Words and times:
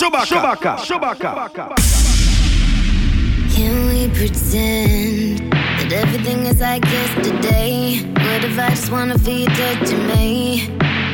DJ 0.00 0.08
Chewbacca, 0.24 0.76
Chewbacca, 0.78 1.76
Can 3.52 3.86
we 3.88 4.08
pretend 4.16 5.52
that 5.52 5.92
everything 5.92 6.46
is 6.46 6.58
like 6.58 6.82
yesterday? 6.86 8.00
What 8.14 8.42
if 8.42 8.58
I 8.58 8.70
just 8.70 8.90
wanna 8.90 9.18
feel 9.18 9.40
you 9.40 9.46
touching 9.48 10.06
me? 10.06 10.70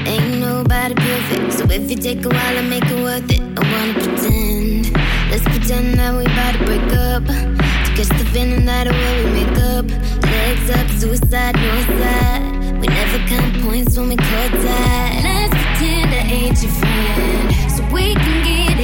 Ain't 0.07 0.39
nobody 0.39 0.95
perfect, 0.95 1.55
so 1.55 1.65
if 1.65 1.91
you 1.91 1.97
take 1.97 2.25
a 2.25 2.29
while 2.29 2.57
and 2.57 2.71
make 2.71 2.85
it 2.85 3.03
worth 3.03 3.29
it, 3.29 3.41
I 3.59 3.63
wanna 3.73 3.95
pretend. 3.95 4.95
Let's 5.33 5.43
pretend 5.43 5.99
that 5.99 6.15
we 6.15 6.27
about 6.27 6.53
to 6.53 6.65
break 6.65 6.93
up. 6.93 7.27
To 7.27 7.91
catch 7.97 8.11
the 8.21 8.25
feeling 8.33 8.67
that 8.67 8.87
way 8.87 9.25
we 9.25 9.31
make 9.33 9.59
up. 9.75 9.87
Legs 10.31 10.71
up, 10.71 10.89
suicide, 10.91 11.57
no 11.57 11.75
side. 11.99 12.81
We 12.81 12.87
never 12.87 13.19
count 13.27 13.65
points 13.65 13.97
when 13.99 14.11
we 14.11 14.17
caught 14.17 14.53
that. 14.63 15.11
Let's 15.25 15.55
pretend 15.61 16.15
I 16.15 16.23
ain't 16.39 16.63
your 16.63 16.71
friend, 16.71 17.73
so 17.73 17.83
we 17.93 18.15
can 18.15 18.45
get 18.45 18.66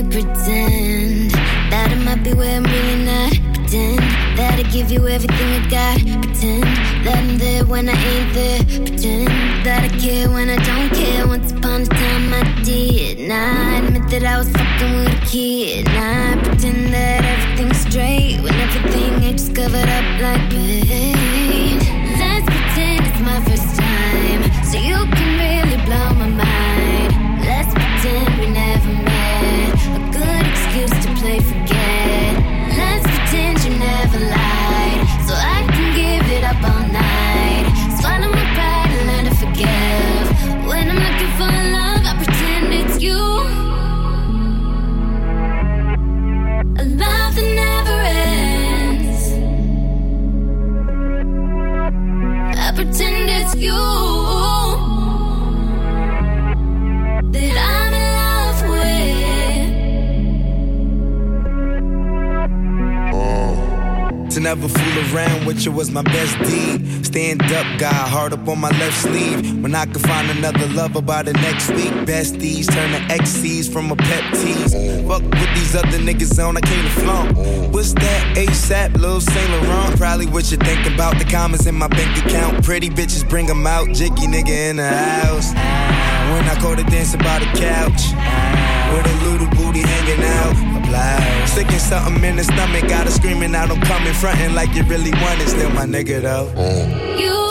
Pretend 0.00 1.30
that 1.70 1.90
I 1.92 1.94
might 1.94 2.24
be 2.24 2.32
where 2.32 2.56
I'm 2.56 2.64
really 2.64 3.04
not, 3.04 3.32
pretend 3.54 3.98
that 4.36 4.58
I 4.58 4.62
give 4.72 4.90
you 4.90 5.06
everything 5.06 5.50
I 5.52 5.68
got, 5.68 6.00
pretend 6.22 6.64
that 7.04 7.18
I'm 7.18 7.38
there 7.38 7.64
when 7.64 7.88
I 7.88 7.92
ain't 7.92 8.34
there, 8.34 8.64
pretend 8.64 9.28
that 9.64 9.84
I 9.84 9.88
care 10.00 10.28
when 10.30 10.48
I 10.48 10.56
don't 10.56 10.90
care. 10.94 11.28
Once 11.28 11.52
upon 11.52 11.82
a 11.82 11.86
time 11.86 12.32
I 12.32 12.62
did. 12.64 13.28
Now 13.28 13.74
I 13.74 13.86
admit 13.86 14.10
that 14.10 14.24
I 14.24 14.38
was 14.38 14.50
fucking 14.50 14.96
with 14.96 15.22
a 15.22 15.26
kid. 15.26 15.86
I 15.90 16.40
pretend 16.42 16.92
that 16.92 17.24
everything's 17.24 17.78
straight 17.78 18.40
when 18.40 18.54
everything 18.54 19.12
I 19.22 19.32
just 19.32 19.54
covered 19.54 19.88
up 19.88 20.06
like 20.20 20.50
paint. 20.50 21.82
Let's 22.18 22.46
pretend 22.48 23.06
it's 23.06 23.20
my 23.20 23.38
first 23.44 23.78
time, 23.78 24.42
so 24.64 24.78
you 24.78 24.96
can 25.14 25.30
really 25.38 25.76
blow 25.84 26.14
my 26.14 26.26
mind. 26.26 26.69
play 31.20 31.38
for 31.38 31.52
games. 31.66 31.79
Never 64.56 64.66
fool 64.66 65.14
around 65.14 65.46
with 65.46 65.64
you 65.64 65.70
was 65.70 65.92
my 65.92 66.02
best 66.02 66.36
deed. 66.40 67.06
Stand 67.06 67.40
up, 67.52 67.66
guy, 67.78 68.02
hard 68.14 68.32
up 68.32 68.48
on 68.48 68.58
my 68.58 68.70
left 68.80 68.96
sleeve. 68.96 69.62
When 69.62 69.76
I 69.76 69.86
could 69.86 70.02
find 70.02 70.28
another 70.28 70.66
lover 70.74 71.00
by 71.00 71.22
the 71.22 71.32
next 71.34 71.70
week. 71.70 71.92
Besties 72.10 72.66
turn 72.68 72.90
to 72.90 73.14
XCs 73.14 73.72
from 73.72 73.92
a 73.92 73.96
pep 73.96 74.24
tease. 74.40 74.74
Fuck 75.06 75.22
with 75.22 75.50
these 75.54 75.76
other 75.76 75.98
niggas 75.98 76.44
on, 76.44 76.56
I 76.56 76.62
came 76.62 76.82
to 76.82 76.90
flaunt. 76.90 77.36
What's 77.72 77.92
that 77.92 78.36
ASAP, 78.36 78.96
Lil 78.96 79.20
Saint 79.20 79.50
Laurent? 79.52 79.96
Probably 79.96 80.26
what 80.26 80.50
you 80.50 80.56
thinking 80.56 80.94
about. 80.94 81.16
The 81.20 81.26
comments 81.26 81.66
in 81.66 81.76
my 81.76 81.86
bank 81.86 82.10
account. 82.18 82.64
Pretty 82.64 82.90
bitches 82.90 83.28
bring 83.28 83.46
them 83.46 83.64
out. 83.68 83.86
Jiggy 83.94 84.26
nigga 84.26 84.70
in 84.70 84.76
the 84.76 84.88
house. 84.88 85.54
When 86.32 86.44
I 86.48 86.58
go 86.60 86.74
to 86.74 86.82
dancing 86.90 87.20
by 87.20 87.38
the 87.38 87.50
couch. 87.54 88.02
With 88.92 89.06
a 89.06 89.16
little 89.30 89.50
booty 89.54 89.82
hanging 89.86 90.24
out. 90.24 90.79
A 90.90 90.92
blouse. 90.92 91.52
Sticking 91.52 91.78
something 91.78 92.24
in 92.24 92.36
the 92.36 92.44
stomach. 92.44 92.88
Got 92.88 93.04
her 93.06 93.10
screaming 93.10 93.54
out, 93.54 93.70
I'm 93.70 93.80
coming. 93.80 94.12
Fronting 94.14 94.54
like 94.54 94.74
you 94.74 94.82
really 94.84 95.12
want 95.12 95.40
it. 95.40 95.48
Still 95.48 95.70
my 95.70 95.86
nigga 95.86 96.22
though. 96.22 96.52
Oh. 96.56 97.16
You. 97.16 97.49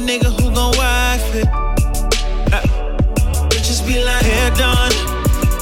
Nigga 0.00 0.32
who 0.40 0.50
gon' 0.54 0.72
wife 0.76 1.34
it. 1.34 1.48
Uh, 2.52 2.64
bitches 3.52 3.84
be 3.86 4.02
like, 4.02 4.24
hair 4.24 4.50
done, 4.56 4.92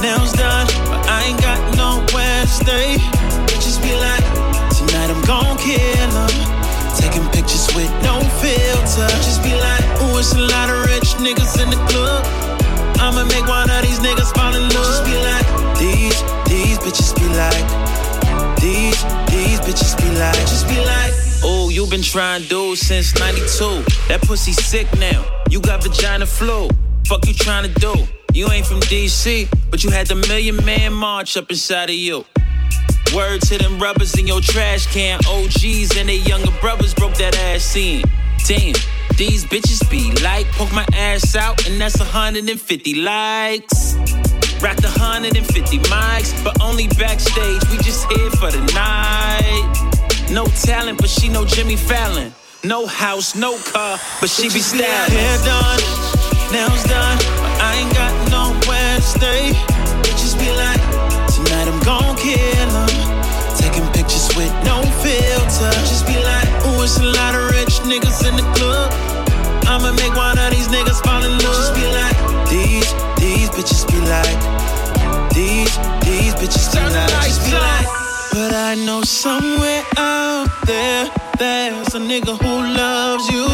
nails 0.01 0.31
done, 0.33 0.67
but 0.87 1.01
I 1.07 1.27
ain't 1.27 1.41
got 1.41 1.59
nowhere 1.75 2.41
to 2.41 2.47
stay. 2.47 2.95
Bitches 3.51 3.77
be 3.83 3.91
like, 3.99 4.23
tonight 4.71 5.11
I'm 5.11 5.21
gon' 5.27 5.57
kill 5.57 6.11
'em. 6.23 6.31
Taking 6.95 7.27
pictures 7.35 7.67
with 7.75 7.91
no 8.01 8.19
filter. 8.39 9.09
Just 9.27 9.43
be 9.43 9.53
like, 9.55 9.83
ooh, 10.01 10.17
it's 10.19 10.33
a 10.33 10.39
lot 10.39 10.69
of 10.69 10.85
rich 10.87 11.19
niggas 11.19 11.61
in 11.61 11.69
the 11.69 11.79
club. 11.91 12.23
I'ma 12.99 13.25
make 13.25 13.47
one 13.47 13.69
of 13.69 13.81
these 13.83 13.99
niggas 13.99 14.31
fall 14.35 14.55
in 14.55 14.63
love. 14.73 14.87
Just 14.87 15.05
be 15.05 15.15
like, 15.19 15.47
these, 15.77 16.17
these 16.47 16.77
bitches 16.79 17.11
be 17.19 17.27
like, 17.35 17.65
these, 18.59 18.99
these 19.31 19.59
bitches 19.61 19.97
be 19.99 20.09
like, 20.17 20.39
just 20.47 20.67
be 20.67 20.79
like. 20.85 21.28
Oh, 21.41 21.69
you 21.69 21.87
been 21.87 22.01
trying 22.01 22.43
dude 22.43 22.77
since 22.77 23.17
92. 23.17 23.83
That 24.09 24.21
pussy 24.23 24.51
sick 24.51 24.87
now. 24.99 25.23
You 25.49 25.61
got 25.61 25.83
vagina 25.83 26.25
flu. 26.25 26.69
Fuck 27.05 27.27
you 27.27 27.33
trying 27.33 27.71
to 27.71 27.79
do? 27.79 27.93
You 28.33 28.49
ain't 28.51 28.65
from 28.65 28.79
DC, 28.81 29.49
but 29.71 29.83
you 29.83 29.89
had 29.89 30.07
the 30.07 30.15
million 30.15 30.57
man 30.65 30.93
march 30.93 31.37
up 31.37 31.49
inside 31.49 31.89
of 31.89 31.95
you. 31.95 32.25
Word 33.15 33.41
to 33.43 33.57
them 33.57 33.79
rubbers 33.79 34.17
in 34.19 34.27
your 34.27 34.41
trash 34.41 34.85
can. 34.93 35.19
OGs 35.27 35.97
and 35.97 36.09
their 36.09 36.15
younger 36.27 36.51
brothers 36.61 36.93
broke 36.93 37.15
that 37.15 37.35
ass 37.37 37.75
in. 37.75 38.03
Damn, 38.45 38.75
these 39.17 39.45
bitches 39.45 39.89
be 39.89 40.11
like, 40.21 40.45
poke 40.51 40.71
my 40.73 40.85
ass 40.93 41.35
out, 41.35 41.67
and 41.67 41.79
that's 41.79 41.97
150 41.99 42.95
likes. 42.95 43.95
Racked 44.61 44.83
150 44.83 45.79
mics, 45.79 46.43
but 46.43 46.61
only 46.61 46.87
backstage. 46.89 47.61
We 47.71 47.77
just 47.77 48.11
here 48.11 48.29
for 48.31 48.51
the 48.51 48.61
night. 48.75 49.88
No 50.31 50.45
talent, 50.45 50.99
but 50.99 51.09
she 51.09 51.27
know 51.27 51.43
Jimmy 51.43 51.75
Fallon. 51.75 52.31
No 52.63 52.85
house, 52.85 53.35
no 53.35 53.57
car, 53.73 53.97
but 54.21 54.29
she 54.29 54.43
be 54.43 54.59
styling. 54.61 55.09
Hair 55.09 55.37
done, 55.41 55.81
nails 56.53 56.83
done, 56.85 57.17
but 57.41 57.53
I 57.57 57.81
ain't 57.81 57.93
got 57.97 58.13
nowhere 58.29 58.97
to 58.97 59.01
stay. 59.01 59.49
Bitches 60.05 60.37
be 60.37 60.45
like, 60.53 60.77
tonight 61.33 61.65
I'm 61.65 61.81
gon' 61.81 62.15
kill 62.17 62.69
'em. 62.77 62.89
Taking 63.57 63.87
pictures 63.89 64.29
with 64.37 64.53
no 64.69 64.83
filter. 65.01 65.73
Just 65.89 66.05
be 66.05 66.13
like, 66.21 66.47
ooh, 66.67 66.83
it's 66.83 66.99
a 66.99 67.09
lot 67.09 67.33
of 67.33 67.49
rich 67.49 67.81
niggas 67.89 68.21
in 68.29 68.35
the 68.35 68.45
club. 68.53 68.93
I'ma 69.65 69.93
make 69.93 70.13
one 70.13 70.37
of 70.37 70.51
these 70.51 70.67
niggas 70.67 71.01
fall 71.01 71.23
in 71.23 71.31
love. 71.41 71.57
Just 71.57 71.73
be 71.73 71.85
like, 71.89 72.17
these, 72.53 72.93
these 73.17 73.49
bitches 73.49 73.81
be 73.89 73.97
like, 74.05 74.37
these, 75.33 75.73
these 76.05 76.33
bitches 76.37 76.69
be 76.69 76.85
like, 76.85 77.25
just 77.25 77.45
be 77.45 77.53
like. 77.57 78.08
But 78.39 78.53
I 78.53 78.73
know 78.73 79.01
somewhere 79.01 79.83
out 79.97 80.47
there, 80.65 81.11
there's 81.37 81.93
a 81.93 81.99
nigga 81.99 82.37
who 82.41 82.53
loves 82.81 83.27
you. 83.27 83.45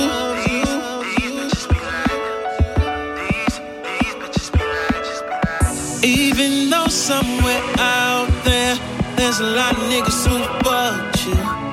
Even 6.04 6.70
though 6.70 6.86
somewhere 6.86 7.64
out 7.80 8.30
there, 8.44 8.76
there's 9.16 9.40
a 9.40 9.48
lot 9.58 9.74
of 9.74 9.86
niggas 9.90 10.22
who 10.28 10.38
fuck 10.64 11.26
you. 11.26 11.65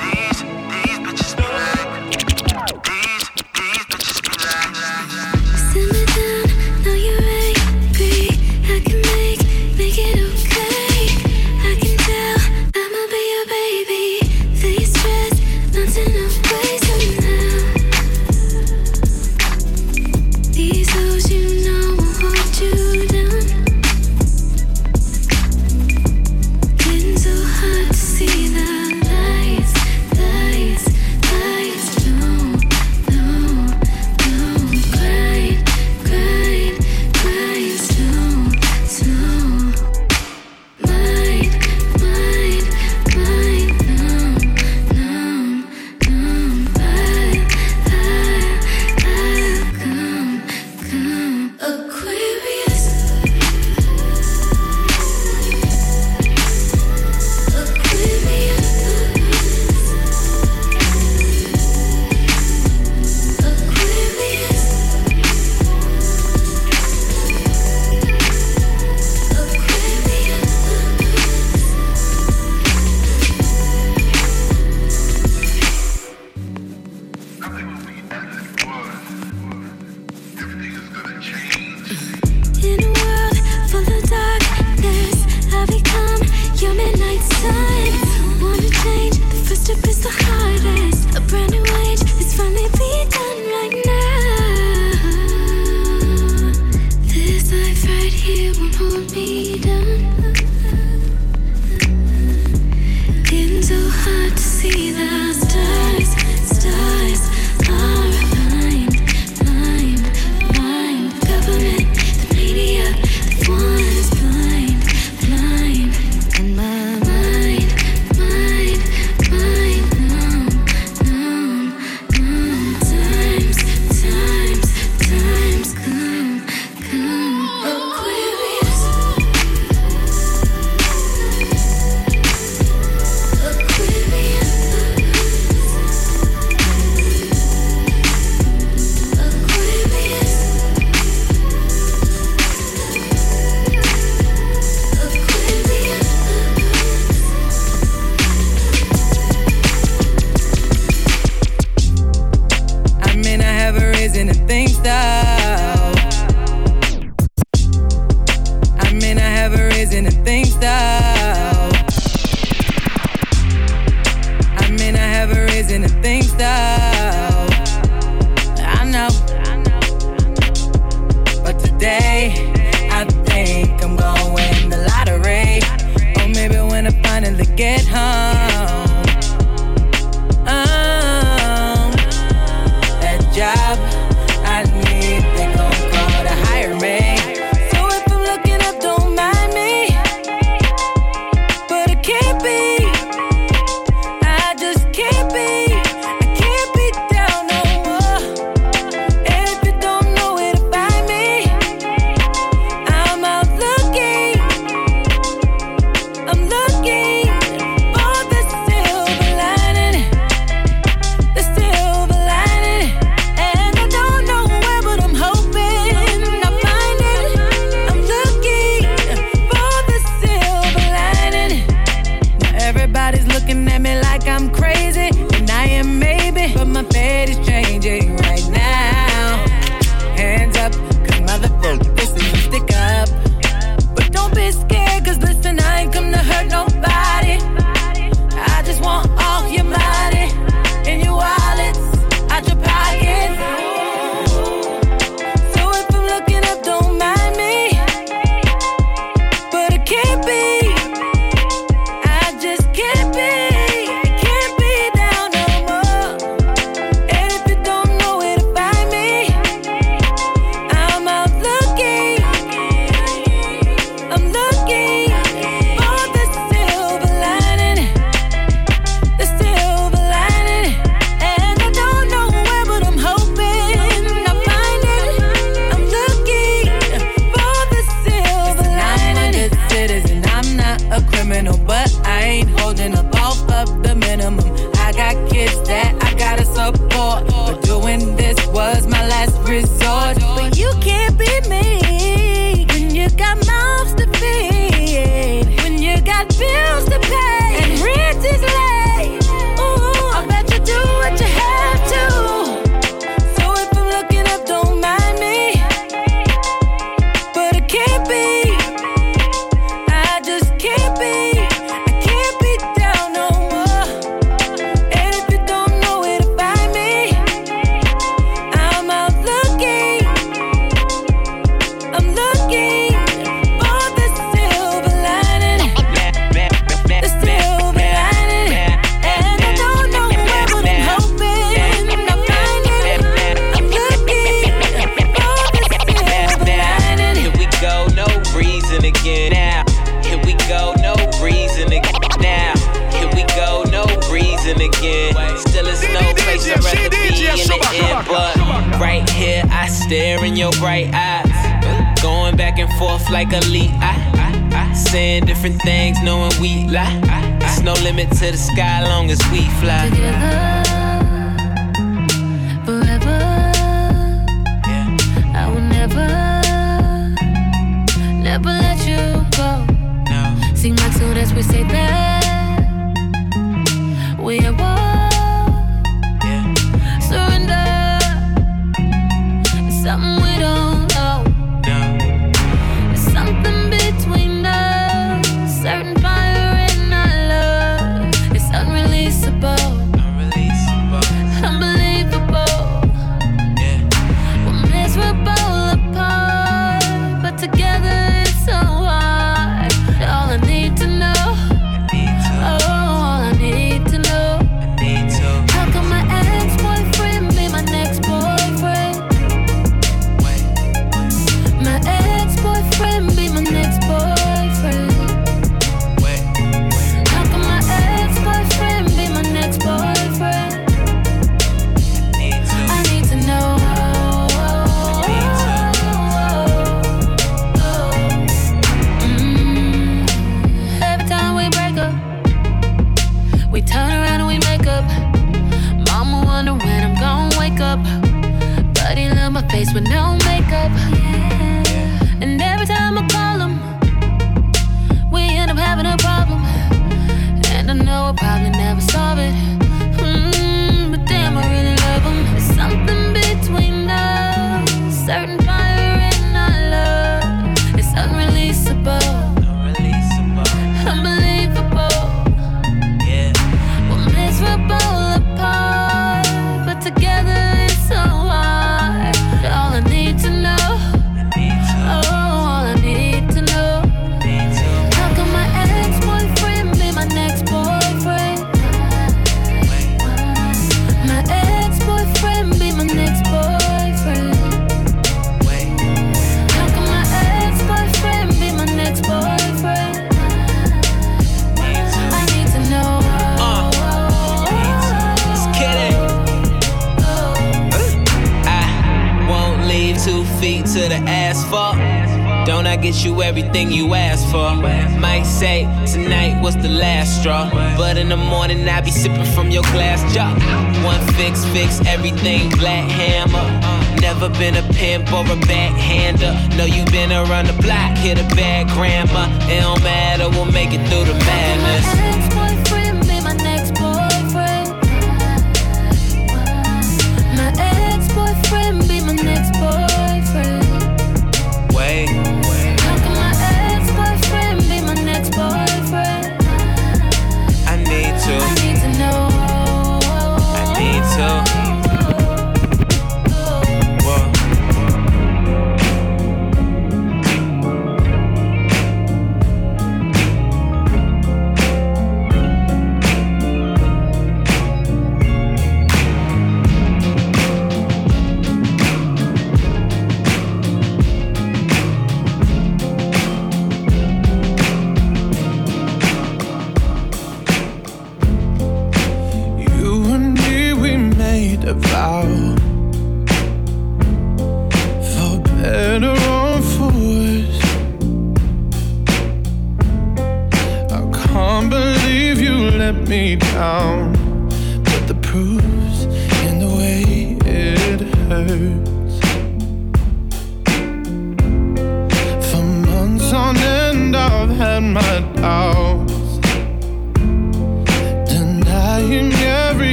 Black 512.22 512.88
Hammer. 512.88 514.00
Never 514.00 514.28
been 514.28 514.54
a 514.54 514.62
pimp 514.74 515.12
or 515.12 515.22
a 515.22 515.36
backhander. 515.46 516.32
No, 516.56 516.64
you 516.64 516.84
been 516.84 517.10
around 517.10 517.48
the 517.48 517.52
block, 517.60 517.98
hit 517.98 518.16
a 518.16 518.34
bad 518.36 518.68
grandma. 518.68 519.26
It 519.50 519.60
don't 519.60 519.82
matter, 519.82 520.30
we'll 520.30 520.44
make 520.44 520.72
it 520.72 520.86
through 520.88 521.04
the 521.04 521.14
madness. 521.14 522.81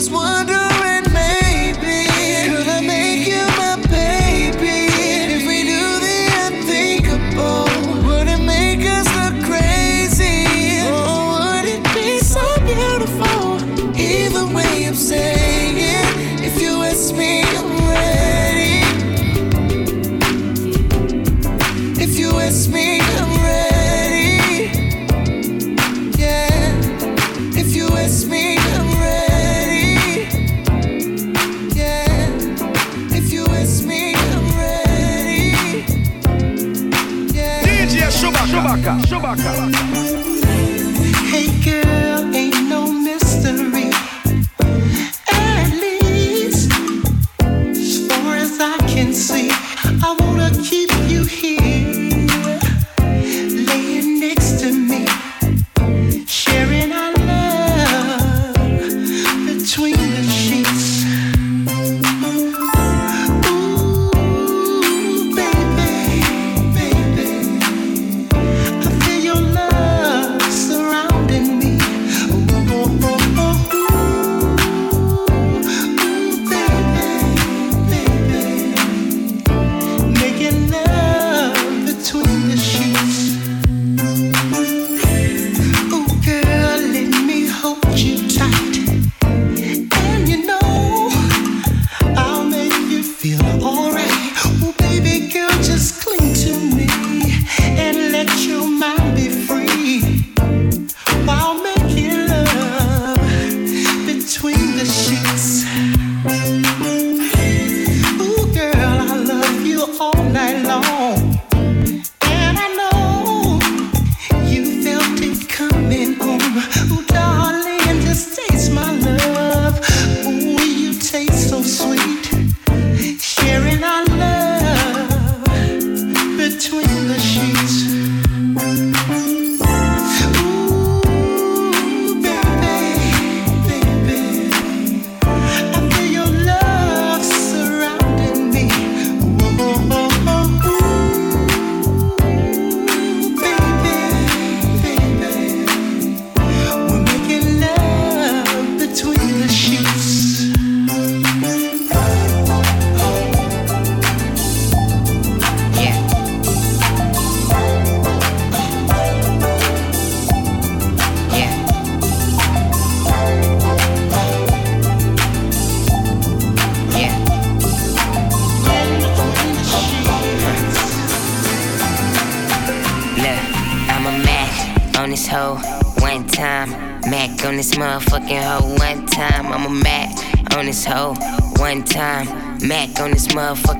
was 0.00 0.08
wondering. 0.08 0.49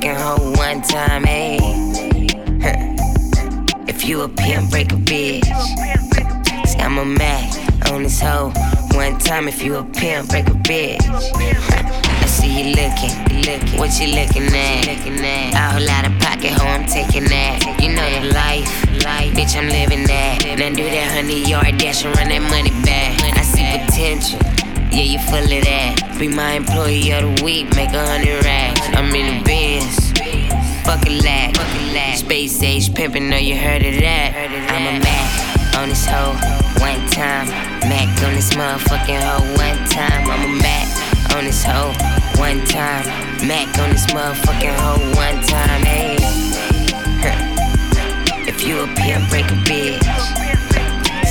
fucking 0.01 0.17
hoe 0.17 0.53
one 0.57 0.81
time, 0.81 1.25
If 3.87 4.09
you 4.09 4.23
a 4.23 4.29
pimp, 4.29 4.71
break 4.71 4.93
a 4.93 4.97
bitch. 4.97 5.45
See, 6.67 6.79
I'm 6.79 6.99
a 6.99 7.05
Mac 7.05 7.91
on 7.91 8.05
this 8.05 8.21
hoe. 8.21 8.53
One 8.95 9.19
time, 9.19 9.47
if 9.47 9.63
you 9.63 9.77
a 9.77 9.85
pimp, 9.85 10.31
break 10.31 10.47
a 10.47 10.53
bitch. 10.53 11.03
I 11.03 12.27
see 12.27 12.49
you 12.49 12.77
looking, 12.77 13.13
looking. 13.45 13.79
What 13.79 14.01
you 14.01 14.15
looking 14.15 14.55
at? 14.55 14.87
A 14.89 15.73
whole 15.73 15.87
lot 15.87 16.07
of 16.07 16.19
pocket, 16.21 16.53
hoe, 16.53 16.67
I'm 16.67 16.87
taking 16.87 17.25
that. 17.25 17.61
You 17.83 17.93
know 17.93 18.07
your 18.07 18.33
life, 18.33 19.05
life. 19.05 19.35
Bitch, 19.35 19.57
I'm 19.57 19.69
living 19.69 20.07
that. 20.07 20.45
Now 20.59 20.71
do 20.71 20.85
that 20.85 21.11
hundred 21.13 21.47
yard 21.47 21.77
dash 21.77 22.05
and 22.05 22.17
run 22.17 22.29
that 22.29 22.43
money 22.51 22.71
back. 22.85 23.21
I 23.37 23.43
see 23.43 23.65
potential 23.85 24.60
yeah, 24.93 25.03
you 25.03 25.19
full 25.19 25.39
of 25.39 25.65
that. 25.65 26.17
Be 26.19 26.29
my 26.29 26.53
employee 26.53 27.11
of 27.13 27.37
the 27.37 27.45
week, 27.45 27.75
make 27.77 27.91
a 27.91 28.05
hundred 28.05 28.45
racks. 28.45 28.87
I'm 28.93 29.15
in 29.15 29.39
the 29.39 29.45
bins, 29.45 30.13
fuck 30.85 31.07
a 31.07 31.11
lack. 31.23 31.57
Space 32.17 32.63
age 32.63 32.91
pimpin', 32.91 33.29
know 33.29 33.37
you 33.37 33.57
heard 33.57 33.83
of 33.83 33.95
that. 34.01 34.35
I'm 34.71 34.87
a 34.87 35.01
Mac 35.03 35.77
on 35.77 35.89
this 35.89 36.07
hoe, 36.07 36.35
one 36.79 37.03
time. 37.11 37.49
Mac 37.89 38.07
on 38.23 38.35
this 38.35 38.51
motherfucking 38.55 39.19
hoe, 39.19 39.43
one 39.59 39.79
time. 39.89 40.31
I'm 40.31 40.45
a 40.45 40.63
Mac 40.63 40.87
on 41.35 41.45
this 41.45 41.65
hoe, 41.65 41.93
one 42.39 42.65
time. 42.67 43.05
Mac 43.47 43.67
on 43.79 43.91
this 43.91 44.07
motherfucking 44.07 44.75
hoe, 44.79 45.01
one 45.17 45.43
time. 45.47 45.83
Hey, 45.83 46.17
if 48.47 48.63
you 48.67 48.81
appear, 48.81 49.19
break 49.31 49.47
a 49.47 49.59
bitch. 49.67 50.07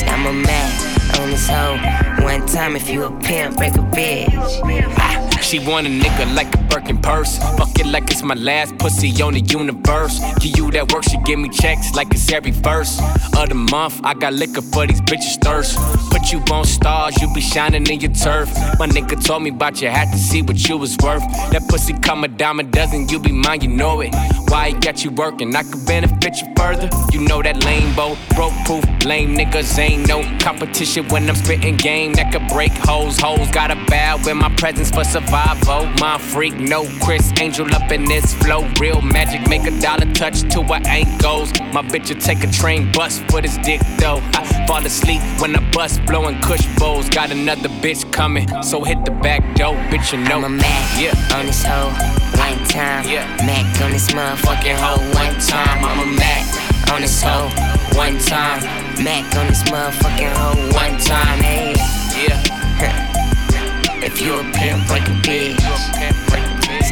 I'm 0.07 0.25
a 0.25 0.33
Mac. 0.33 0.88
One 1.19 2.45
time 2.47 2.77
if 2.77 2.89
you 2.89 3.03
a 3.03 3.11
pimp, 3.19 3.57
break 3.57 3.73
a 3.75 3.79
bitch. 3.79 5.43
She 5.43 5.59
want 5.59 5.87
a 5.87 5.89
nigga 5.89 6.33
like 6.35 6.53
a 6.53 6.57
Birkin 6.69 6.97
purse. 7.01 7.37
Fuck 7.57 7.77
it 7.79 7.87
like 7.87 8.03
it's 8.11 8.23
my 8.23 8.35
last 8.35 8.77
pussy 8.77 9.09
on 9.21 9.33
the 9.33 9.41
universe. 9.41 10.19
Give 10.39 10.57
you 10.57 10.71
that 10.71 10.93
work, 10.93 11.03
she 11.03 11.17
give 11.25 11.39
me 11.39 11.49
checks 11.49 11.93
like 11.93 12.11
it's 12.11 12.31
every 12.31 12.51
first 12.51 13.01
of 13.35 13.49
the 13.49 13.55
month. 13.55 13.99
I 14.03 14.13
got 14.13 14.33
liquor 14.33 14.61
for 14.61 14.85
these 14.87 15.01
bitches 15.01 15.41
thirst. 15.41 15.77
Put 16.11 16.31
you 16.31 16.39
on 16.53 16.65
stars, 16.65 17.21
you 17.21 17.33
be 17.33 17.41
shining 17.41 17.87
in 17.87 17.99
your 17.99 18.13
turf. 18.13 18.49
My 18.79 18.87
nigga 18.87 19.21
told 19.23 19.43
me 19.43 19.49
about 19.49 19.81
you, 19.81 19.89
had 19.89 20.11
to 20.11 20.17
see 20.17 20.41
what 20.41 20.69
you 20.69 20.77
was 20.77 20.95
worth. 21.03 21.23
That 21.51 21.67
pussy 21.67 21.93
come 21.99 22.23
a 22.23 22.27
dime 22.27 22.59
a 22.59 22.63
dozen, 22.63 23.09
you 23.09 23.19
be 23.19 23.31
mine, 23.31 23.61
you 23.61 23.69
know 23.69 24.01
it. 24.01 24.13
Why 24.49 24.69
he 24.69 24.73
got 24.73 25.03
you 25.03 25.11
working? 25.11 25.55
I 25.55 25.61
could 25.63 25.85
benefit 25.85 26.41
you 26.41 26.47
further. 26.57 26.89
You 27.11 27.21
know 27.21 27.41
that 27.43 27.63
lame 27.63 27.95
boat, 27.95 28.17
broke 28.35 28.53
proof, 28.65 28.83
lame 29.05 29.35
niggas 29.35 29.77
ain't 29.77 30.07
no 30.07 30.23
competition 30.39 31.07
when 31.09 31.29
I'm 31.29 31.35
spitting 31.35 31.77
game 31.77 32.13
that 32.13 32.31
could 32.33 32.47
break 32.47 32.71
hoes. 32.71 33.19
Hoes 33.19 33.49
got 33.51 33.69
a 33.69 33.75
bow 33.85 34.17
in 34.27 34.37
my 34.37 34.49
presence 34.55 34.89
for 34.89 35.03
survival. 35.03 35.85
My 35.99 36.17
freak, 36.17 36.55
no 36.59 36.87
Criss 36.99 37.31
Angel 37.39 37.67
up 37.75 37.91
in 37.91 38.05
this 38.05 38.33
flow. 38.35 38.67
Real 38.79 39.01
magic, 39.01 39.47
make 39.47 39.65
a 39.65 39.79
dollar 39.79 40.11
touch 40.13 40.41
to 40.53 40.63
her 40.63 40.81
ankles. 40.87 41.51
My 41.71 41.83
bitch 41.83 42.09
will 42.13 42.19
take 42.19 42.43
a 42.43 42.51
train 42.51 42.91
bus 42.91 43.19
for 43.29 43.41
this 43.41 43.57
dick 43.57 43.81
though. 43.99 44.19
I 44.33 44.65
fall 44.67 44.83
asleep 44.85 45.21
when 45.39 45.53
the 45.53 45.61
bus 45.71 45.99
blowing 45.99 46.39
cush 46.41 46.65
bowls. 46.77 47.07
Got 47.09 47.31
another 47.31 47.69
bitch 47.69 48.11
coming, 48.11 48.47
so 48.63 48.83
hit 48.83 49.05
the 49.05 49.11
back 49.11 49.41
door, 49.55 49.75
bitch. 49.91 50.11
You 50.11 50.17
know. 50.27 50.37
I'm 50.39 50.43
a 50.45 50.49
Mac 50.49 51.01
Yeah. 51.01 51.37
on 51.37 51.45
this 51.45 51.63
hoe 51.63 51.91
one 52.39 52.57
time. 52.67 53.07
Yeah. 53.07 53.25
Mac 53.45 53.81
on 53.81 53.91
this 53.91 54.13
motherfucking 54.39 54.75
hoe 54.77 54.99
one 55.13 55.39
time. 55.39 55.85
I'm 55.85 55.99
a 55.99 56.05
Mac 56.17 56.91
on 56.91 57.01
this 57.01 57.21
hoe 57.21 57.49
one 57.97 58.17
time. 58.19 58.63
Mac 59.03 59.35
on 59.35 59.47
this 59.47 59.63
motherfucking 59.63 60.31
hoe 60.35 60.55
one 60.73 60.97
time. 60.99 61.39
Hey, 61.39 61.73
Yeah. 62.15 64.03
if 64.03 64.21
you 64.21 64.35
a 64.39 64.43
pimp, 64.53 64.87
break 64.87 65.03
a 65.07 65.15
bitch. 65.25 65.59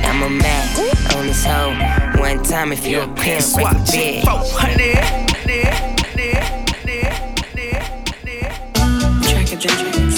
I'm 0.03 0.23
a 0.23 0.29
Mac 0.29 1.15
on 1.15 1.27
this 1.27 1.45
hoe 1.45 1.73
one 2.19 2.43
time. 2.43 2.71
If 2.71 2.85
you 2.85 3.01
a 3.01 3.07
pimp, 3.07 3.53
break 3.53 3.67
a 3.67 3.75
bitch. 3.91 4.23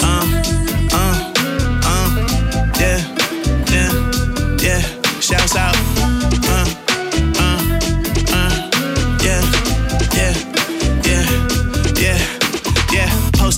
Uh, 0.01 0.25
uh, 0.93 1.33
uh, 1.85 2.09
yeah, 2.79 2.99
yeah, 3.71 4.61
yeah. 4.61 5.19
Shouts 5.19 5.55
out. 5.55 5.88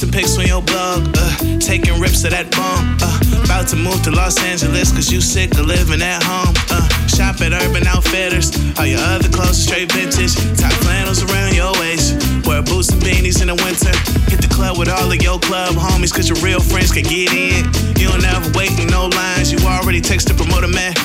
Posting 0.01 0.19
pics 0.19 0.37
on 0.39 0.47
your 0.47 0.63
blog, 0.63 1.13
uh, 1.13 1.59
taking 1.59 1.93
rips 2.01 2.23
of 2.23 2.31
that 2.31 2.49
bomb. 2.49 2.97
Uh, 3.05 3.45
about 3.45 3.69
to 3.69 3.75
move 3.75 4.01
to 4.01 4.09
Los 4.09 4.33
Angeles, 4.41 4.89
cause 4.89 5.13
you 5.13 5.21
sick 5.21 5.53
of 5.61 5.69
living 5.69 6.01
at 6.01 6.23
home. 6.25 6.57
Uh, 6.73 6.89
shop 7.05 7.37
at 7.37 7.53
Urban 7.53 7.85
Outfitters. 7.85 8.49
All 8.81 8.89
your 8.89 8.97
other 8.97 9.29
clothes 9.29 9.61
straight 9.61 9.91
vintage. 9.93 10.33
Top 10.57 10.73
flannels 10.81 11.21
around 11.21 11.53
your 11.53 11.69
waist. 11.77 12.17
Wear 12.49 12.65
boots 12.65 12.89
and 12.89 12.97
beanies 12.97 13.45
in 13.45 13.53
the 13.53 13.57
winter. 13.61 13.93
Hit 14.25 14.41
the 14.41 14.49
club 14.49 14.79
with 14.81 14.89
all 14.89 15.05
of 15.05 15.21
your 15.21 15.37
club 15.37 15.77
homies, 15.77 16.09
cause 16.09 16.25
your 16.25 16.41
real 16.41 16.61
friends 16.65 16.89
can 16.89 17.05
get 17.05 17.29
in. 17.29 17.61
You 18.01 18.09
don't 18.09 18.25
ever 18.25 18.49
wait 18.57 18.73
in 18.81 18.89
no 18.89 19.05
lines. 19.05 19.53
You 19.53 19.61
already 19.69 20.01
text 20.01 20.25
the 20.29 20.33
promoter 20.33 20.65
man. 20.65 20.97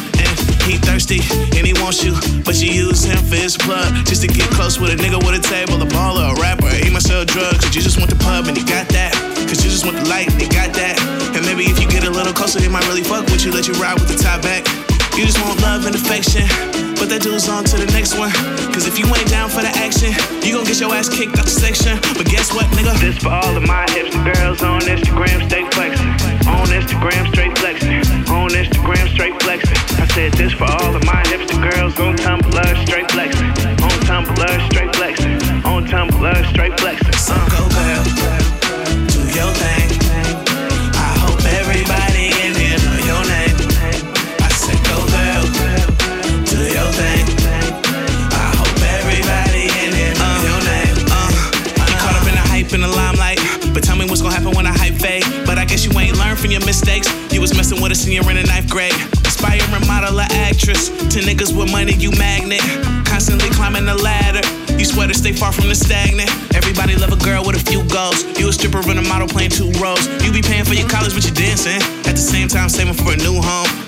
He 0.66 0.82
thirsty 0.82 1.22
and 1.54 1.62
he 1.62 1.72
wants 1.78 2.02
you, 2.02 2.10
but 2.42 2.58
you 2.58 2.74
use 2.74 3.06
him 3.06 3.22
for 3.30 3.38
his 3.38 3.56
plug. 3.56 3.94
Just 4.02 4.22
to 4.22 4.28
get 4.28 4.50
close 4.50 4.82
with 4.82 4.90
a 4.90 4.98
nigga 4.98 5.22
with 5.22 5.38
a 5.38 5.42
table, 5.42 5.78
a 5.78 5.86
baller, 5.86 6.34
a 6.34 6.34
rapper. 6.42 6.66
He 6.82 6.90
might 6.90 7.06
sell 7.06 7.24
drugs, 7.24 7.62
cause 7.62 7.74
you 7.74 7.80
just 7.80 7.98
want 7.98 8.10
the 8.10 8.18
pub 8.18 8.50
and 8.50 8.58
he 8.58 8.64
got 8.66 8.90
that. 8.90 9.14
Cause 9.46 9.62
you 9.62 9.70
just 9.70 9.86
want 9.86 9.96
the 9.96 10.06
light 10.10 10.26
and 10.26 10.42
he 10.42 10.48
got 10.50 10.74
that. 10.74 10.98
And 11.38 11.46
maybe 11.46 11.70
if 11.70 11.78
you 11.78 11.86
get 11.86 12.02
a 12.02 12.10
little 12.10 12.34
closer, 12.34 12.58
he 12.58 12.68
might 12.68 12.86
really 12.90 13.06
fuck 13.06 13.30
with 13.30 13.46
you, 13.46 13.52
let 13.54 13.68
you 13.70 13.74
ride 13.78 13.94
with 13.94 14.10
the 14.10 14.18
top 14.18 14.42
back. 14.42 14.66
You 15.14 15.24
just 15.24 15.40
want 15.40 15.62
love 15.62 15.86
and 15.86 15.94
affection. 15.94 16.44
But 16.98 17.08
that 17.14 17.22
dude's 17.22 17.48
on 17.48 17.64
to 17.70 17.76
the 17.76 17.86
next 17.92 18.18
one. 18.18 18.32
Cause 18.74 18.90
if 18.90 18.98
you 18.98 19.06
ain't 19.06 19.30
down 19.30 19.48
for 19.48 19.62
the 19.62 19.70
action, 19.78 20.10
you 20.42 20.56
gon' 20.56 20.66
get 20.66 20.80
your 20.80 20.92
ass 20.92 21.08
kicked 21.08 21.38
out 21.38 21.46
the 21.46 21.54
section. 21.54 21.94
But 22.18 22.26
guess 22.26 22.52
what, 22.52 22.66
nigga? 22.74 22.98
This 23.00 23.22
for 23.22 23.30
all 23.30 23.54
of 23.54 23.62
my 23.62 23.86
hipster 23.94 24.20
girls 24.34 24.66
on 24.66 24.80
Instagram, 24.82 25.46
stay 25.46 25.62
flexing. 25.72 26.10
On 26.50 26.66
Instagram, 26.68 27.28
straight 27.32 27.56
flexing. 27.56 28.02
On 28.28 28.50
Instagram, 28.50 29.08
straight 29.14 29.36
flexing. 29.42 29.95
Said 30.16 30.32
this 30.32 30.54
for 30.54 30.64
all 30.64 30.96
of 30.96 31.04
my 31.04 31.22
hipster 31.24 31.60
girls 31.70 32.00
on 32.00 32.16
actress. 60.66 60.88
To 60.88 61.20
niggas 61.20 61.56
with 61.56 61.70
money, 61.70 61.94
you 61.94 62.10
magnet. 62.12 62.60
Constantly 63.06 63.48
climbing 63.50 63.84
the 63.84 63.94
ladder. 63.94 64.42
You 64.76 64.84
swear 64.84 65.06
to 65.06 65.14
stay 65.14 65.32
far 65.32 65.52
from 65.52 65.68
the 65.68 65.74
stagnant. 65.74 66.30
Everybody 66.54 66.96
love 66.96 67.12
a 67.12 67.24
girl 67.24 67.44
with 67.44 67.56
a 67.56 67.70
few 67.70 67.84
goals. 67.88 68.24
You 68.38 68.48
a 68.48 68.52
stripper 68.52 68.80
and 68.90 68.98
a 68.98 69.02
model 69.02 69.28
playing 69.28 69.50
two 69.50 69.70
roles. 69.80 70.06
You 70.24 70.32
be 70.32 70.42
paying 70.42 70.64
for 70.64 70.74
your 70.74 70.88
college, 70.88 71.14
but 71.14 71.24
you 71.24 71.32
dancing. 71.32 71.80
At 72.06 72.16
the 72.16 72.26
same 72.32 72.48
time, 72.48 72.68
saving 72.68 72.94
for 72.94 73.12
a 73.12 73.16
new 73.16 73.40
home. 73.40 73.85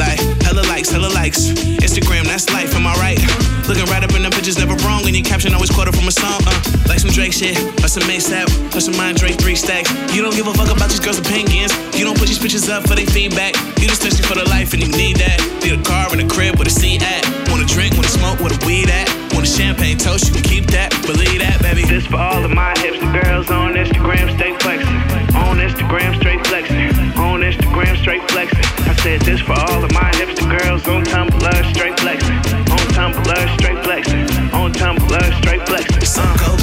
Like, 0.00 0.16
hella 0.40 0.64
likes, 0.72 0.88
hella 0.88 1.12
likes. 1.12 1.52
Instagram, 1.76 2.24
that's 2.24 2.48
life, 2.56 2.72
am 2.72 2.88
I 2.88 2.96
right? 2.96 3.20
Looking 3.68 3.84
right 3.92 4.00
up 4.00 4.16
in 4.16 4.24
the 4.24 4.32
pictures, 4.32 4.56
never 4.56 4.72
wrong. 4.80 5.04
And 5.04 5.12
your 5.12 5.28
caption 5.28 5.52
always 5.52 5.68
quoted 5.68 5.92
from 5.92 6.08
a 6.08 6.10
song. 6.10 6.40
Uh, 6.48 6.56
like 6.88 6.98
some 7.04 7.12
Drake 7.12 7.36
shit, 7.36 7.52
or 7.84 7.88
some 7.92 8.08
ASAP, 8.08 8.48
or 8.72 8.80
some 8.80 8.96
Mind 8.96 9.20
Drake 9.20 9.36
three 9.36 9.54
stacks. 9.54 9.92
You 10.16 10.24
don't 10.24 10.32
give 10.32 10.48
a 10.48 10.54
fuck 10.56 10.72
about 10.72 10.88
these 10.88 11.04
girls' 11.04 11.20
opinions. 11.20 11.76
You 11.92 12.08
don't 12.08 12.16
put 12.16 12.32
these 12.32 12.40
pictures 12.40 12.72
up 12.72 12.88
for 12.88 12.96
their 12.96 13.04
feedback. 13.12 13.52
You 13.76 13.92
just 13.92 14.00
thirsty 14.00 14.24
for 14.24 14.40
the 14.40 14.48
life 14.48 14.72
and 14.72 14.80
you 14.80 14.88
need 14.88 15.20
that. 15.20 15.36
Need 15.60 15.76
a 15.76 15.82
car 15.84 16.08
and 16.08 16.24
a 16.24 16.26
crib 16.32 16.56
with 16.56 16.68
a 16.68 16.72
seat 16.72 17.04
at. 17.04 17.20
Want 17.52 17.60
a 17.60 17.68
drink, 17.68 17.92
want 17.92 18.08
to 18.08 18.14
smoke, 18.16 18.40
with 18.40 18.56
a 18.56 18.60
weed 18.64 18.88
at. 18.88 19.04
Want 19.36 19.44
a 19.44 19.52
champagne 19.52 19.98
toast, 20.00 20.32
you 20.32 20.32
can 20.32 20.42
keep 20.48 20.64
that. 20.72 20.96
Believe 21.04 21.44
that, 21.44 21.60
baby. 21.60 21.84
This 21.84 22.08
for 22.08 22.16
all 22.16 22.40
of 22.40 22.50
my 22.50 22.72
hipster 22.80 23.12
girls 23.20 23.52
on 23.52 23.76
Instagram, 23.76 24.32
stay 24.32 24.56
flexing. 24.64 24.96
On 25.36 25.60
Instagram, 25.60 26.16
straight 26.16 26.40
flexing. 26.48 26.88
On 27.20 27.44
Instagram, 27.44 28.00
straight 28.00 28.24
flexing. 28.30 28.79
Said 29.02 29.22
this 29.22 29.40
for 29.40 29.54
all 29.54 29.82
of 29.82 29.90
my 29.92 30.10
hipster 30.12 30.46
girls 30.58 30.86
on 30.86 31.02
Tumblr, 31.04 31.74
straight 31.74 31.98
flexing. 31.98 32.36
On 32.70 32.86
Tumblr, 32.92 33.54
straight 33.54 33.82
flexing. 33.82 34.28
On 34.52 34.70
Tumblr, 34.74 35.38
straight 35.38 35.66
flexing. 35.66 36.02
Uh. 36.18 36.36
So 36.36 36.59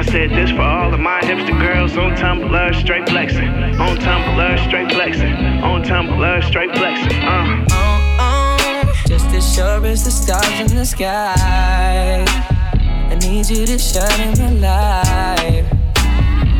I 0.00 0.02
said 0.02 0.30
this 0.30 0.50
for 0.50 0.62
all 0.62 0.94
of 0.94 0.98
my 0.98 1.20
hipster 1.20 1.60
girls 1.60 1.94
on 1.98 2.16
Tumblr, 2.16 2.80
straight 2.80 3.06
flexing. 3.06 3.50
On 3.78 3.98
Tumblr, 3.98 4.66
straight 4.66 4.90
flexing. 4.90 5.34
On 5.62 5.82
Tumblr, 5.82 6.42
straight 6.44 6.74
flexing. 6.74 7.18
Uh. 7.20 7.66
Oh, 7.70 8.16
oh, 8.18 9.02
just 9.06 9.26
as 9.26 9.54
sure 9.54 9.84
as 9.84 10.02
the 10.02 10.10
stars 10.10 10.58
in 10.58 10.74
the 10.74 10.86
sky. 10.86 12.24
I 12.24 13.14
need 13.16 13.50
you 13.50 13.66
to 13.66 13.78
shine 13.78 14.38
in 14.38 14.58
my 14.62 15.34
life. 15.34 15.66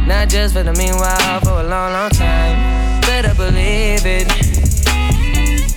Not 0.07 0.29
just 0.29 0.53
for 0.53 0.63
the 0.63 0.75
meanwhile, 0.75 1.41
for 1.41 1.61
a 1.61 1.67
long, 1.67 1.93
long 1.95 2.11
time. 2.11 3.01
Better 3.01 3.35
believe 3.35 4.05
it. 4.05 4.29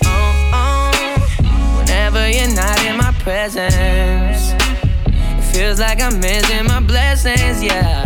Oh, 0.03 0.51
oh, 0.53 1.77
whenever 1.79 2.29
you're 2.29 2.53
not 2.53 2.83
in 2.83 2.97
my 2.97 3.13
presence, 3.23 4.51
feels 5.53 5.79
like 5.79 6.01
I'm 6.01 6.19
missing 6.19 6.65
my 6.65 6.79
blessings, 6.79 7.63
yeah. 7.63 8.05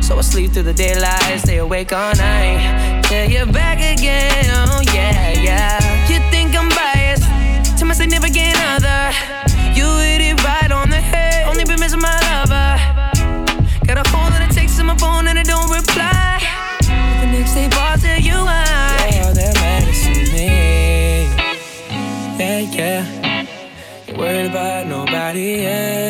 So 0.00 0.16
I 0.18 0.22
sleep 0.22 0.52
through 0.52 0.64
the 0.64 0.72
daylight, 0.72 1.40
stay 1.40 1.58
awake 1.58 1.92
all 1.92 2.14
night. 2.14 3.04
Till 3.04 3.28
you're 3.30 3.46
back 3.46 3.78
again, 3.78 4.46
oh 4.48 4.80
yeah, 4.92 5.32
yeah. 5.40 5.78
You 6.08 6.18
think 6.30 6.56
I'm 6.56 6.70
biased 6.70 7.28
to 7.78 7.84
my 7.84 7.92
significant 7.92 8.56
other? 8.72 9.12
You 9.76 9.86
hit 9.98 10.22
it 10.22 10.42
right 10.42 10.72
on 10.72 10.88
the 10.88 11.00
head. 11.00 11.46
Only 11.48 11.64
been 11.64 11.80
missing 11.80 12.00
my 12.00 12.18
lover. 12.32 12.80
Got 13.86 13.98
a 13.98 14.10
phone 14.10 14.30
that 14.32 14.48
it 14.50 14.54
takes 14.54 14.76
to 14.76 14.84
my 14.84 14.96
phone 14.96 15.26
and 15.28 15.38
it 15.38 15.46
don't 15.46 15.70
reply. 15.70 16.40
The 17.20 17.26
next 17.26 17.54
day, 17.54 17.68
boss, 17.68 18.00
tell 18.02 18.18
you 18.18 18.38
why. 18.48 19.08
Yeah, 19.12 19.32
they're 19.32 19.54
mad 19.54 19.82
at 19.84 20.32
me. 20.32 21.28
Yeah, 22.38 22.60
yeah. 22.78 23.48
Ain't 24.08 24.18
worried 24.18 24.46
about 24.50 24.86
nobody 24.86 25.66
else. 25.66 26.03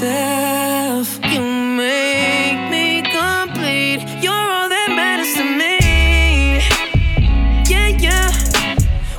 myself. 0.00 1.18
You 1.24 1.40
make 1.40 2.70
me 2.70 3.02
complete. 3.02 4.00
You're 4.22 4.32
all 4.32 4.68
that 4.68 4.92
matters 4.94 5.34
to 5.34 5.44
me. 5.44 6.58
Yeah, 7.68 7.88
yeah. 7.98 8.30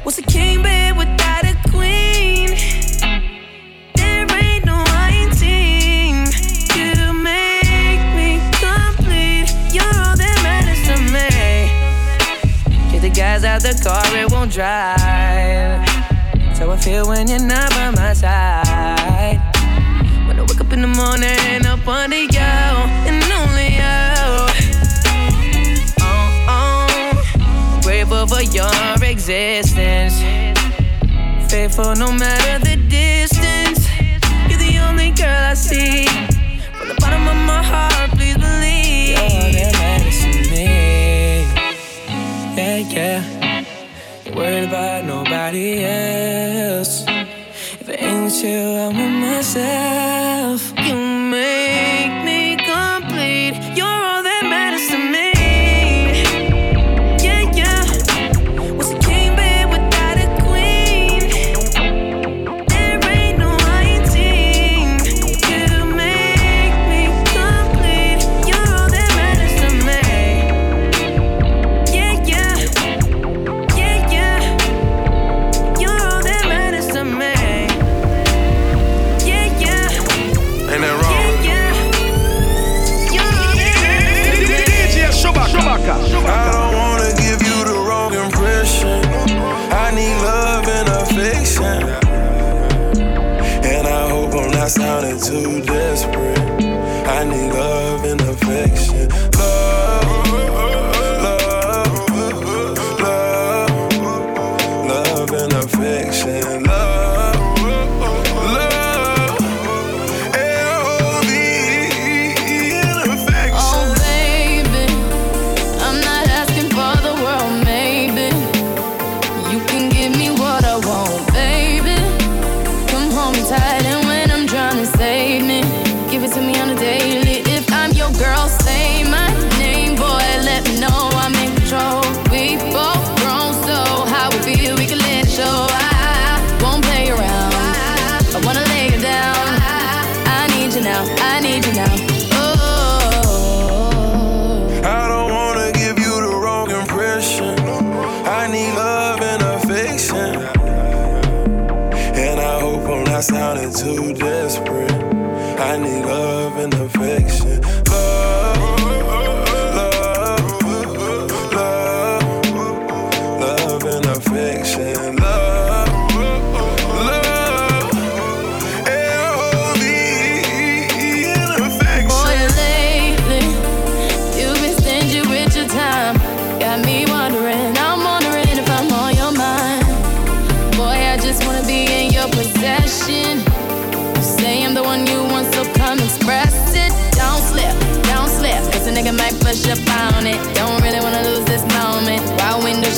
What's 0.04 0.18
a 0.20 0.22
king, 0.22 0.64
babe, 0.64 0.96
without 0.96 1.44
a 1.44 1.56
queen? 1.70 2.56
There 3.96 4.26
ain't 4.32 4.66
no 4.66 4.82
I 4.88 5.30
team. 5.36 6.26
You 6.76 7.14
make 7.14 8.04
me 8.16 8.40
complete. 8.64 9.52
You're 9.74 9.84
all 9.84 10.16
that 10.16 10.40
matters 10.44 10.82
to 10.88 10.96
me. 11.12 12.92
Get 12.92 13.02
the 13.02 13.10
guys 13.10 13.44
out 13.44 13.62
the 13.62 13.78
car, 13.84 14.02
it 14.16 14.32
won't 14.32 14.52
drive. 14.52 15.88
So 16.56 16.72
I 16.72 16.78
feel 16.78 17.08
when 17.08 17.28
you're 17.28 17.40
not 17.40 17.70
by 17.72 17.92
my 17.92 18.14
side 18.14 18.99
up 20.70 20.74
in 20.74 20.82
the 20.82 20.88
morning, 20.88 21.66
up 21.66 21.88
under 21.88 22.16
you, 22.16 22.40
and 22.40 23.24
only 23.42 23.70
you. 23.74 23.98
Oh, 26.00 26.46
oh, 26.48 27.82
grateful 27.82 28.28
for 28.28 28.44
your 28.44 28.70
existence. 29.02 30.20
Faithful 31.50 31.96
no 31.96 32.12
matter 32.12 32.60
the 32.64 32.76
distance. 32.88 33.88
You're 34.48 34.60
the 34.60 34.78
only 34.88 35.10
girl 35.12 35.28
I 35.28 35.56
see. 35.56 36.06
From 36.78 36.90
the 36.90 36.96
bottom 37.00 37.28
of 37.28 37.38
my 37.48 37.64
heart, 37.64 38.12
please 38.12 38.38
believe. 38.38 39.18
You're 39.56 39.72
the 39.72 40.50
me. 40.52 41.48
Yeah, 42.56 42.78
yeah. 42.78 44.36
Worried 44.36 44.68
about 44.68 45.06
nobody 45.06 45.84
else 45.84 47.09
till 48.40 48.78
I'm 48.78 48.96
with 48.96 49.20
myself. 49.20 50.69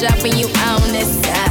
dropping 0.01 0.35
you 0.35 0.47
on 0.47 0.93
the 0.93 1.05
side. 1.05 1.50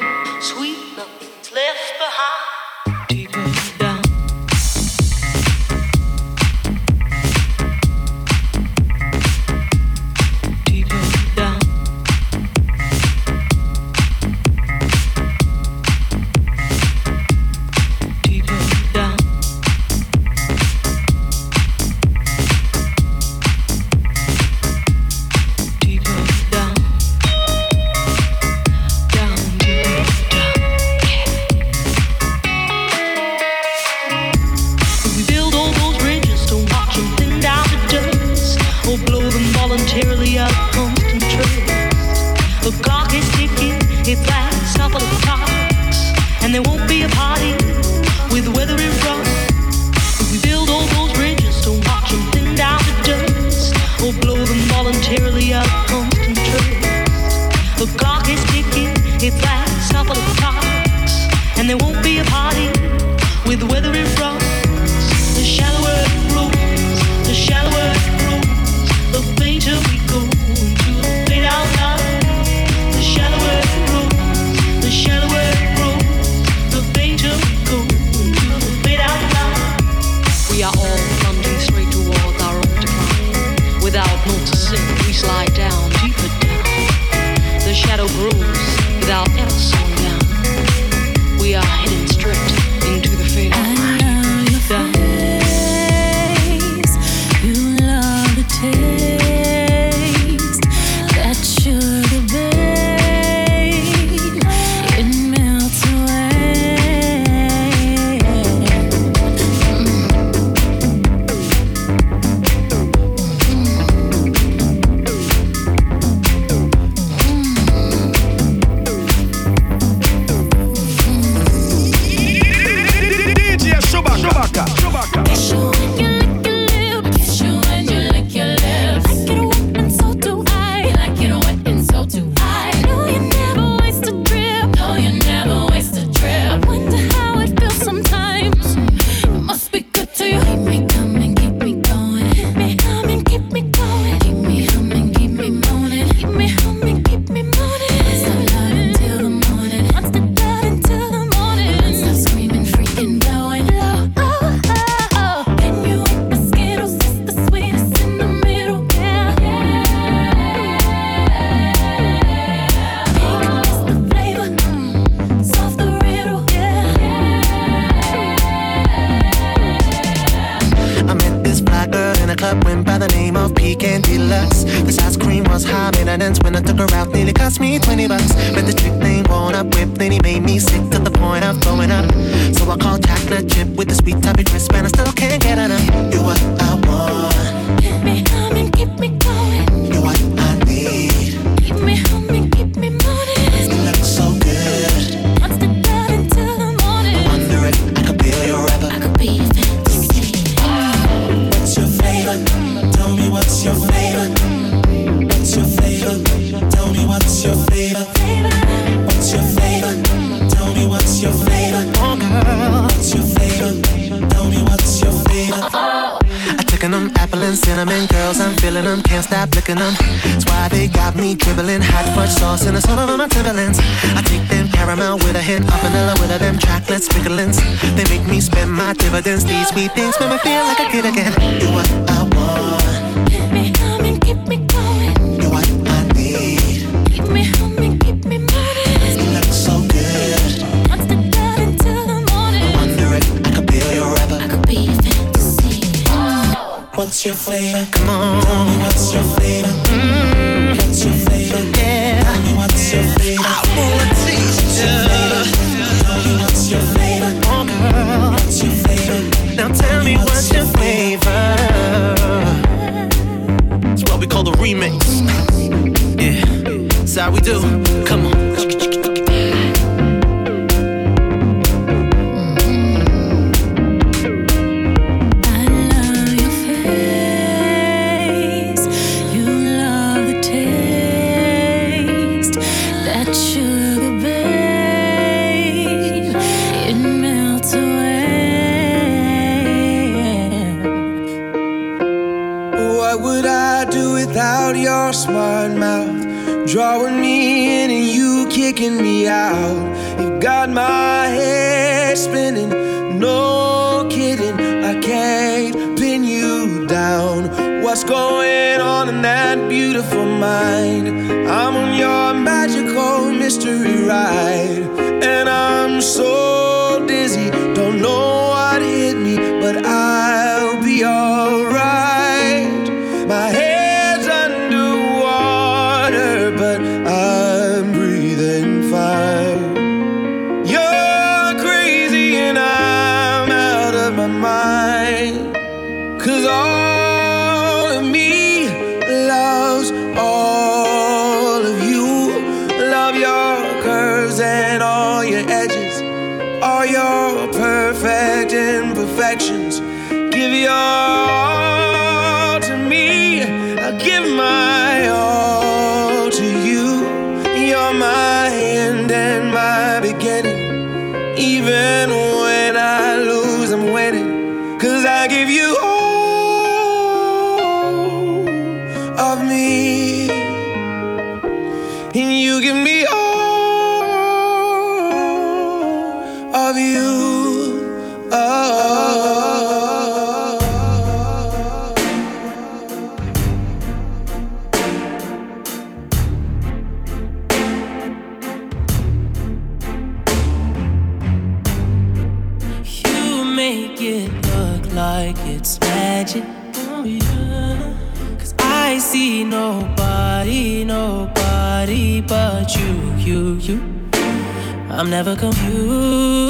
I'm 405.01 405.09
never 405.09 405.35
confused. 405.35 406.40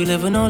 We 0.00 0.06
live 0.06 0.22
with 0.22 0.32
no 0.32 0.46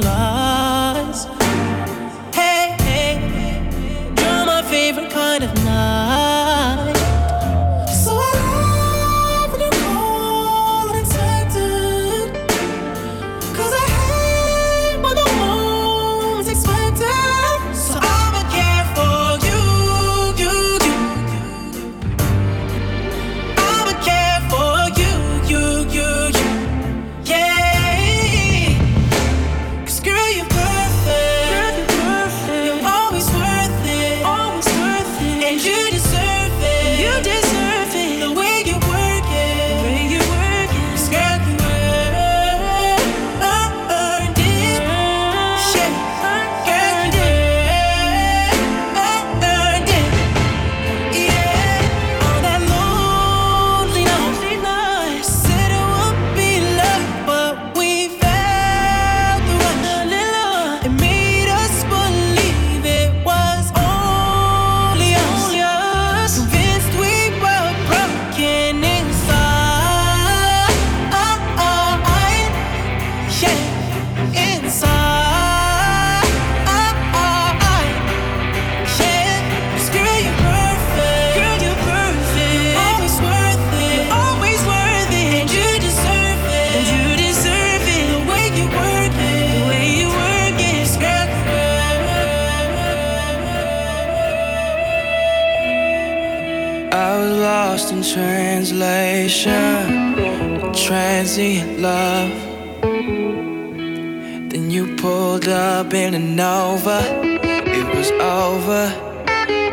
up 106.14 106.80
over. 106.82 107.00
it 107.32 107.86
was 107.96 108.10
over, 108.12 108.84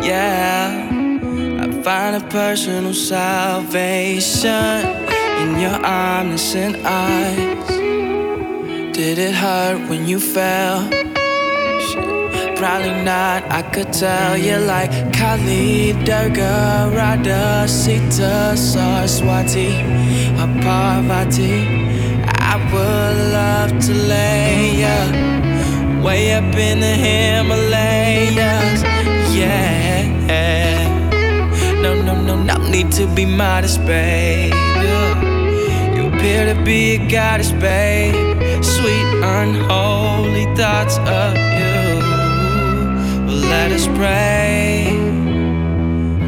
yeah. 0.06 0.90
I 1.62 1.82
find 1.82 2.16
a 2.16 2.28
personal 2.30 2.94
salvation 2.94 4.52
in 5.42 5.60
your 5.60 5.80
and 5.84 6.76
eyes. 6.86 7.68
Did 8.96 9.18
it 9.18 9.34
hurt 9.34 9.90
when 9.90 10.08
you 10.08 10.20
fell? 10.20 10.88
Probably 12.56 13.04
not, 13.04 13.44
I 13.52 13.62
could 13.74 13.92
tell 13.94 14.38
you 14.38 14.58
like 14.58 14.92
Kali, 15.14 15.94
Durga, 16.04 16.92
Radha, 16.94 17.68
Sita, 17.68 18.56
Saraswati, 18.58 19.72
Parvati. 20.62 21.88
I 22.40 22.56
would 22.72 23.18
love 23.34 23.72
to 23.86 23.94
lay 23.94 24.82
ya 24.82 25.27
way 26.04 26.34
up 26.34 26.56
in 26.56 26.80
the 26.80 26.96
Himalayas, 27.06 28.84
yeah. 29.36 29.78
No, 31.82 32.02
no, 32.02 32.14
no, 32.22 32.36
no 32.36 32.58
need 32.70 32.92
to 32.94 33.08
be 33.08 33.26
modest, 33.26 33.86
babe. 33.86 34.54
You 35.96 36.08
appear 36.08 36.54
to 36.54 36.62
be 36.64 36.96
a 36.96 37.08
goddess, 37.10 37.52
babe. 37.52 38.14
Sweet, 38.64 39.08
unholy 39.24 40.46
thoughts 40.56 40.98
of 41.00 41.36
you. 41.36 41.76
Let 43.50 43.72
us 43.72 43.88
pray. 43.88 44.88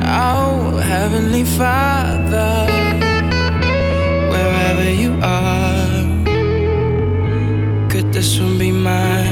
Oh, 0.04 0.78
Heavenly 0.78 1.44
Father, 1.44 2.68
wherever 4.32 4.90
you 4.90 5.12
are, 5.22 6.06
could 7.90 8.14
this 8.14 8.40
one 8.40 8.58
be 8.58 8.72
mine? 8.72 9.29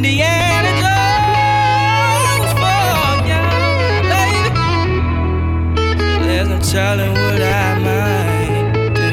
Indiana 0.00 0.70
Jones 0.82 2.52
for 2.60 3.04
ya, 3.30 3.42
baby. 4.10 4.48
There's 6.26 6.48
no 6.48 6.58
telling 6.58 7.12
what 7.12 7.42
I 7.42 7.68
might 7.86 8.72
do. 8.96 9.08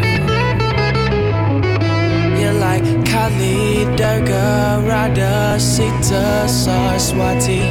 You're 2.39 2.59
like 2.67 2.85
Kali, 3.05 3.83
Durga, 3.97 4.81
Radha, 4.87 5.59
Sita, 5.59 6.47
Saraswati, 6.47 7.63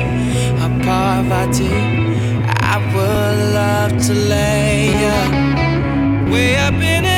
Parvati. 0.84 1.72
I 2.74 2.76
would 2.92 3.38
love 3.58 3.92
to 4.08 4.12
lay 4.12 4.92
ya 5.04 5.18
way 6.30 6.50
up 6.58 6.74
in 6.74 7.02
the 7.04 7.15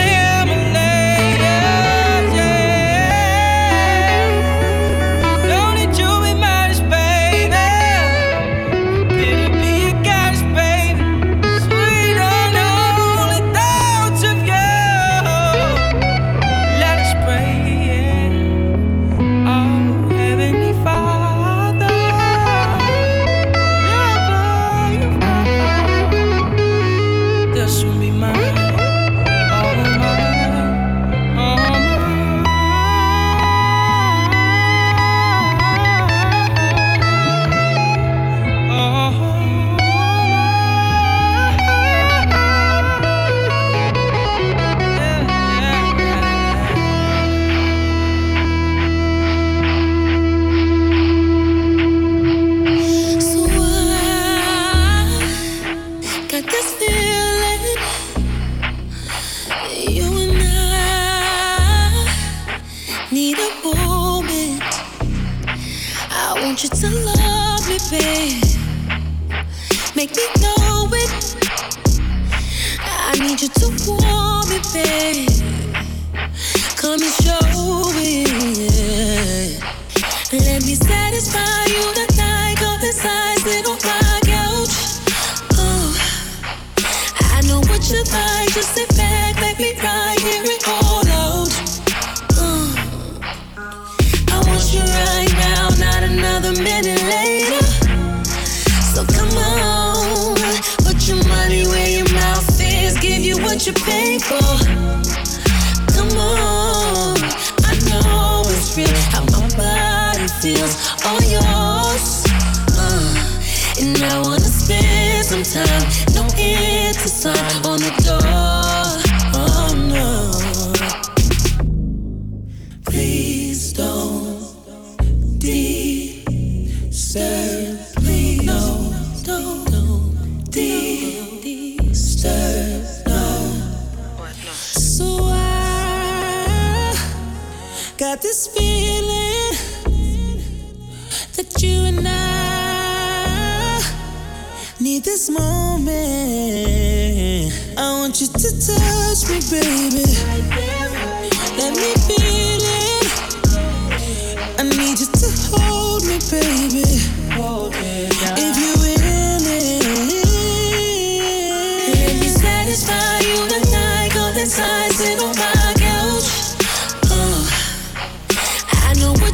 want 74.78 75.27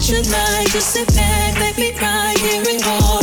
should 0.04 0.30
lie. 0.30 0.66
Just 0.68 0.92
sit 0.92 1.08
back, 1.14 1.58
let 1.58 1.78
me 1.78 1.90
cry, 1.92 2.34
hearing 2.38 2.82
all. 2.84 3.13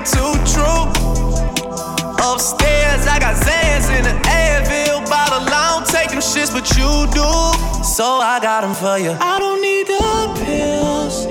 Too 0.00 0.32
true. 0.48 0.88
Upstairs, 2.24 3.04
I 3.06 3.18
got 3.20 3.36
Xans 3.36 3.90
in 3.96 4.02
the 4.04 4.16
Advil 4.24 5.04
bottle. 5.10 5.46
I 5.46 5.76
don't 5.76 5.86
take 5.86 6.08
them 6.08 6.20
shits, 6.20 6.50
but 6.50 6.66
you 6.74 7.06
do. 7.12 7.28
So 7.84 8.04
I 8.04 8.38
got 8.40 8.62
them 8.62 8.72
for 8.74 8.96
you. 8.98 9.10
I 9.20 9.38
don't 9.38 9.60
need 9.60 9.86
the 9.86 10.32
pills. 10.44 11.26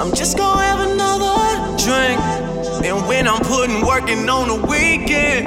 I'm 0.00 0.14
just 0.14 0.38
gonna 0.38 0.62
have 0.62 0.80
another 0.90 1.76
drink. 1.76 2.18
And 2.82 3.06
when 3.06 3.28
I'm 3.28 3.42
putting 3.42 3.84
working 3.86 4.26
on 4.28 4.48
the 4.48 4.56
weekend, 4.66 5.46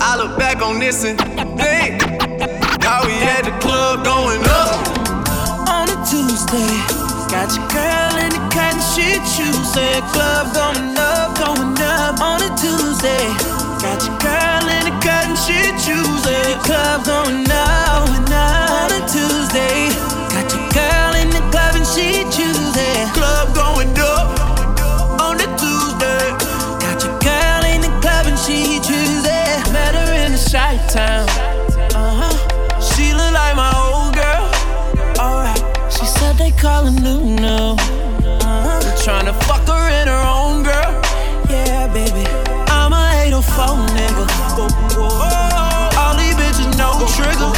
I 0.00 0.16
look 0.16 0.38
back 0.38 0.62
on 0.62 0.78
this 0.78 1.04
and 1.04 1.18
think 1.60 2.02
how 2.82 3.04
we 3.04 3.12
had 3.12 3.44
the 3.44 3.52
club 3.60 4.02
going 4.04 4.42
up 4.42 4.88
on 5.68 5.90
a 5.90 5.96
Tuesday. 6.06 6.95
Got 7.28 7.54
your 7.56 7.66
girl 7.68 8.16
in 8.22 8.30
the 8.30 8.42
cotton 8.54 8.80
shit 8.94 9.20
Tuesday. 9.34 10.00
Club 10.12 10.54
going 10.54 10.96
up, 10.96 11.36
going 11.36 11.76
up 11.82 12.20
on 12.20 12.42
a 12.42 12.50
Tuesday. 12.56 13.26
Got 13.82 14.02
your 14.06 14.16
girl 14.18 14.64
in 14.70 14.82
the 14.86 14.94
cotton 15.02 15.36
shit 15.36 15.74
Tuesday. 15.82 16.54
Club 16.62 17.04
going 17.04 17.46
up, 17.50 18.06
going 18.06 18.32
up 18.32 18.70
on 18.70 18.90
a 18.92 19.00
Tuesday. 19.08 19.90
Got 20.30 20.52
your 20.52 20.68
girl 20.70 21.14
in 21.20 21.30
the 21.30 21.42
club 21.50 21.74
and 21.74 21.86
she 21.86 22.24
Tuesday. 22.30 23.06
Club 23.12 23.54
going 23.54 23.90
up 23.98 25.20
on 25.20 25.36
a 25.40 25.48
Tuesday. 25.58 26.30
Got 26.78 27.02
your 27.02 27.18
girl 27.18 27.64
in 27.72 27.80
the 27.80 27.92
club 28.00 28.26
and 28.26 28.38
she 28.38 28.78
Tuesday. 28.80 29.62
Met 29.72 29.94
her 29.94 30.26
in 30.26 30.32
the 30.32 30.38
shy 30.38 30.76
town. 30.88 31.55
Said 36.56 36.62
they 36.62 36.62
call 36.62 36.84
her 36.84 37.00
Nuno. 37.00 37.76
Uh-huh. 37.76 38.80
They're 38.80 38.92
tryna 39.04 39.34
fuck 39.44 39.66
her 39.68 39.88
in 40.02 40.08
her 40.08 40.24
own 40.26 40.62
girl. 40.62 40.92
Yeah, 41.48 41.86
baby. 41.92 42.26
I'm 42.68 42.92
a 42.92 43.24
804 43.26 43.76
nigga. 43.94 44.26
All 45.96 46.14
these 46.16 46.34
bitches 46.34 46.76
know 46.78 46.92
trigger. 47.14 47.52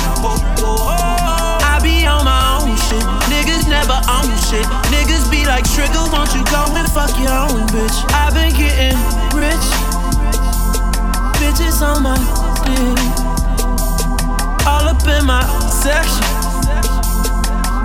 I 1.64 1.80
be 1.82 2.06
on 2.06 2.24
my 2.24 2.60
own 2.60 2.76
shit. 2.88 3.02
Niggas 3.28 3.68
never 3.68 3.98
own 4.08 4.30
shit. 4.48 4.66
Niggas 4.92 5.30
be 5.30 5.46
like 5.46 5.64
trigger. 5.72 6.04
Won't 6.12 6.34
you 6.34 6.44
go 6.50 6.64
and 6.74 6.88
fuck 6.90 7.12
your 7.18 7.32
own 7.32 7.66
bitch? 7.68 7.96
I've 8.12 8.34
been 8.34 8.52
getting 8.54 8.96
rich. 9.34 9.66
Bitches 11.38 11.82
on 11.82 12.02
my 12.02 12.18
dick. 12.66 12.98
All 14.66 14.88
up 14.88 15.06
in 15.06 15.24
my 15.24 15.42
section. 15.68 16.24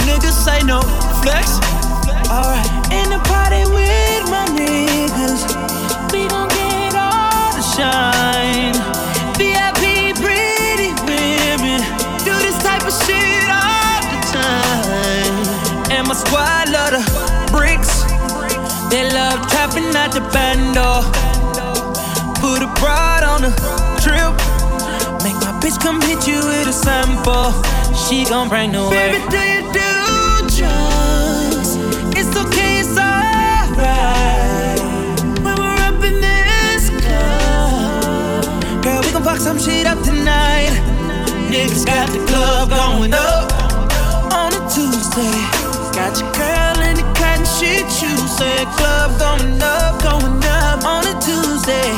Niggas 0.05 0.33
say 0.33 0.61
no 0.63 1.02
flex. 1.23 1.57
Alright, 2.27 2.67
in 2.91 3.07
the 3.09 3.21
party 3.31 3.63
with 3.71 4.23
my 4.27 4.45
niggas. 4.59 5.41
We 6.11 6.27
gon' 6.27 6.49
get 6.49 6.93
all 6.99 7.49
the 7.55 7.63
shine. 7.75 8.75
VIP 9.39 10.15
pretty 10.19 10.91
women. 11.07 11.79
Do 12.27 12.33
this 12.43 12.57
type 12.59 12.83
of 12.83 12.95
shit 13.05 13.47
all 13.47 13.99
the 14.11 14.19
time. 14.35 15.35
And 15.95 16.07
my 16.07 16.15
squad 16.15 16.69
love 16.75 16.91
the 16.91 17.03
bricks. 17.55 18.03
They 18.91 19.07
love 19.09 19.39
trapping 19.47 19.95
at 19.95 20.11
the 20.11 20.23
bando. 20.35 21.07
Put 22.43 22.61
a 22.67 22.69
broad 22.79 23.23
on 23.23 23.39
the 23.47 23.53
trip. 24.03 24.35
Make 25.23 25.39
my 25.39 25.55
bitch 25.63 25.79
come 25.79 26.01
hit 26.01 26.27
you 26.27 26.39
with 26.51 26.67
a 26.67 26.73
sample. 26.73 27.51
She 27.95 28.25
gon' 28.25 28.49
bring 28.49 28.73
the 28.73 28.81
work. 28.81 28.91
Baby, 28.91 29.19
do 29.31 29.39
you 29.39 29.73
do 29.73 29.92
fuck 39.33 39.41
some 39.41 39.57
shit 39.57 39.87
up 39.87 39.97
tonight. 40.03 40.69
Niggas 41.49 41.85
got 41.85 42.07
the 42.09 42.21
club 42.29 42.69
going 42.69 43.13
up 43.13 43.49
on 44.31 44.53
a 44.53 44.61
Tuesday. 44.69 45.37
Got 45.97 46.19
your 46.21 46.29
girl 46.37 46.77
in 46.85 46.95
the 46.97 47.07
cotton 47.17 47.45
shit, 47.57 47.85
you 48.01 48.13
say 48.37 48.65
club 48.77 49.17
going 49.17 49.61
up, 49.61 50.01
going 50.03 50.43
up 50.45 50.85
on 50.85 51.05
a 51.07 51.13
Tuesday. 51.19 51.89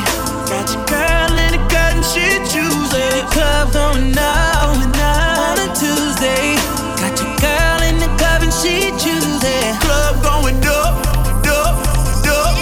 Got 0.48 0.72
your 0.72 0.84
girl 0.88 1.32
in 1.44 1.52
the 1.52 1.62
cotton 1.68 2.02
shit, 2.02 2.40
you 2.56 2.68
say 2.88 3.20
club 3.28 3.72
going 3.72 4.16
up, 4.16 4.72
going 4.72 4.96
up 4.96 5.38
on 5.48 5.56
a 5.60 5.68
Tuesday. 5.76 6.56
Got 7.00 7.20
your 7.20 7.32
girl 7.36 7.80
in 7.88 7.98
the 8.00 8.08
club 8.16 8.42
and 8.42 8.52
she 8.52 8.92
Tuesday. 8.96 9.76
Club 9.84 10.22
going 10.22 10.56
up, 10.64 11.04
up, 11.44 11.84
up, 11.84 12.32
up. 12.32 12.56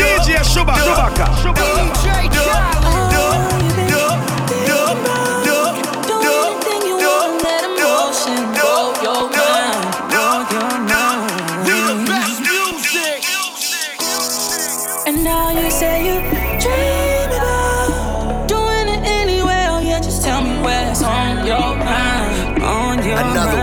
DJ 0.00 0.40
I'm 0.40 2.01
Another 23.14 23.61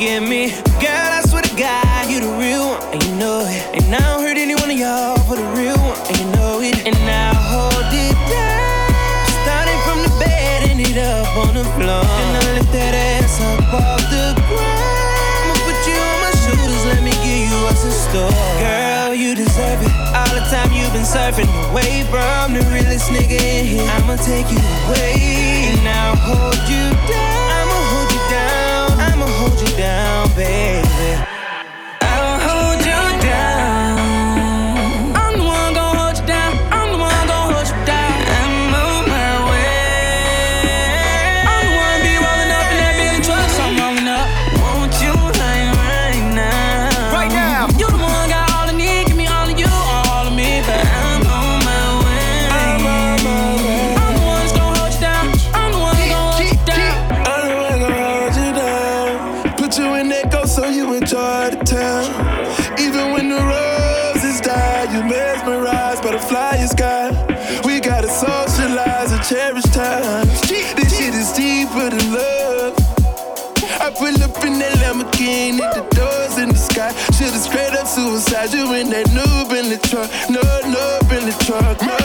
give 0.00 0.24
me. 0.24 0.48
Girl, 0.80 1.10
I 1.12 1.20
swear 1.28 1.44
to 1.44 1.54
God, 1.60 2.08
you 2.08 2.24
the 2.24 2.32
real 2.40 2.72
one, 2.72 2.80
and 2.88 3.04
you 3.04 3.12
know 3.20 3.44
it. 3.44 3.60
And 3.76 3.84
I 3.92 4.00
don't 4.00 4.24
hurt 4.24 4.40
any 4.40 4.56
one 4.56 4.72
of 4.72 4.78
y'all 4.80 5.20
for 5.28 5.36
the 5.36 5.44
real 5.52 5.76
one, 5.76 6.00
and 6.08 6.16
you 6.16 6.28
know 6.32 6.64
it. 6.64 6.88
And 6.88 6.96
I 6.96 7.36
hold 7.36 7.92
it 7.92 8.16
down, 8.32 9.28
starting 9.44 9.76
from 9.84 10.00
the 10.00 10.12
bed, 10.16 10.72
ended 10.72 10.96
up 10.96 11.28
on 11.36 11.52
the 11.52 11.68
floor. 11.76 12.00
And 12.00 12.32
I 12.32 12.44
lift 12.56 12.72
that 12.72 12.96
ass 12.96 13.44
up 13.44 13.60
off 13.76 14.00
the 14.08 14.32
ground. 14.48 15.44
I'ma 15.44 15.68
put 15.68 15.76
you 15.84 16.00
on 16.00 16.16
my 16.24 16.32
shoulders, 16.48 16.84
let 16.88 17.04
me 17.04 17.12
give 17.20 17.52
you 17.52 17.56
what's 17.68 17.84
in 17.84 17.92
store. 17.92 18.32
Girl, 18.56 19.12
you 19.12 19.36
deserve 19.36 19.84
it. 19.84 19.92
All 20.16 20.32
the 20.32 20.48
time 20.48 20.72
you've 20.72 20.96
been 20.96 21.04
surfing 21.04 21.52
away 21.68 22.08
from 22.08 22.56
the 22.56 22.64
realest 22.72 23.12
nigga 23.12 23.36
in 23.36 23.68
here. 23.68 23.84
I'ma 24.00 24.16
take 24.16 24.48
you 24.48 24.64
away, 24.64 25.76
and 25.76 25.84
I'll 25.84 26.16
hold 26.16 26.56
you 26.72 26.88
down 27.04 27.29
baby. 30.40 30.79
suicide. 78.00 78.52
You 78.52 78.74
in 78.74 78.90
that 78.90 79.06
noob 79.16 79.50
in 79.58 79.68
the 79.68 79.78
truck, 79.88 80.10
noob, 80.28 80.62
noob 80.74 81.18
in 81.18 81.26
the 81.28 81.44
truck, 81.44 81.78
noob. 81.78 81.99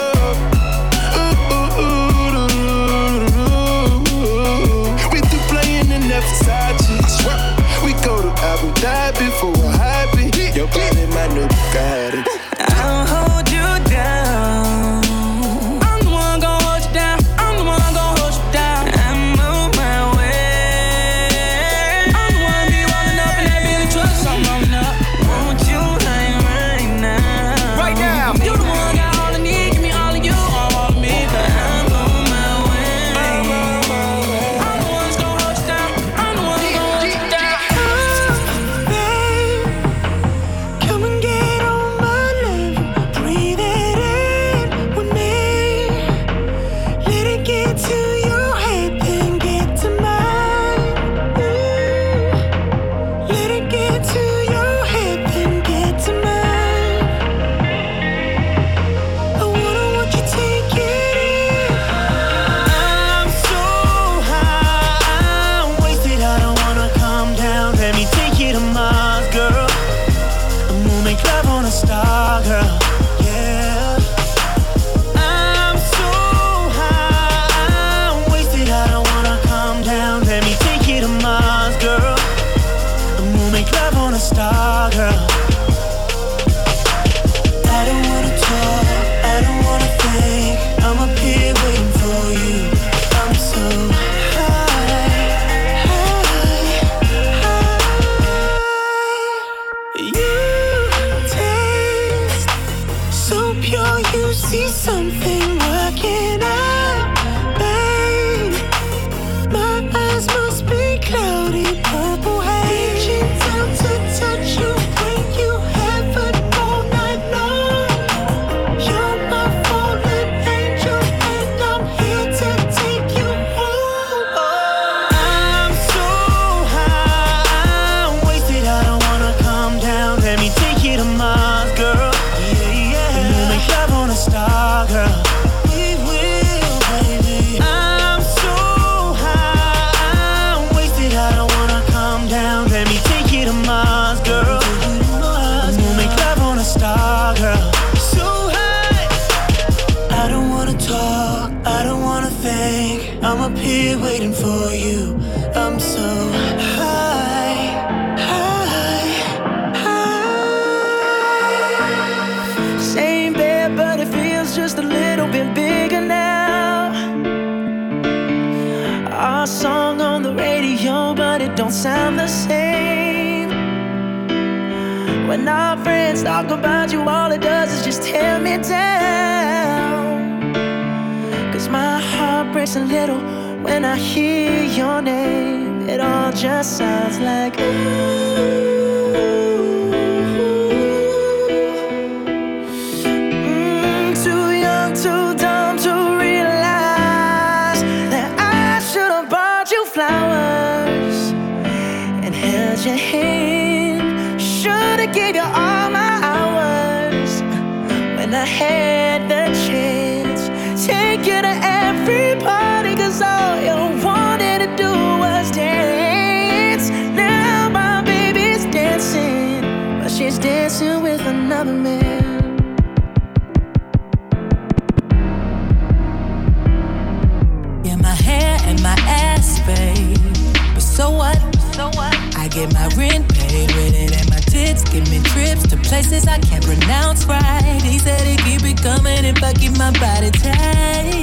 So 231.05 231.11
what? 231.11 231.37
So 231.75 231.85
what? 231.99 232.15
I 232.35 232.47
get 232.47 232.73
my 232.73 232.87
rent 232.97 233.31
paid 233.31 233.71
with 233.75 233.93
it, 233.93 234.11
and 234.19 234.27
my 234.29 234.39
tits 234.39 234.83
give 234.89 235.07
me 235.11 235.19
trips 235.31 235.67
to 235.67 235.77
places 235.77 236.27
I 236.27 236.39
can't 236.39 236.65
pronounce 236.65 237.25
right. 237.25 237.79
He 237.83 237.99
said 237.99 238.21
he 238.21 238.35
keep 238.37 238.63
it 238.63 238.81
coming 238.81 239.23
if 239.23 239.43
I 239.43 239.53
keep 239.53 239.77
my 239.77 239.91
body 240.03 240.31
tight. 240.31 241.13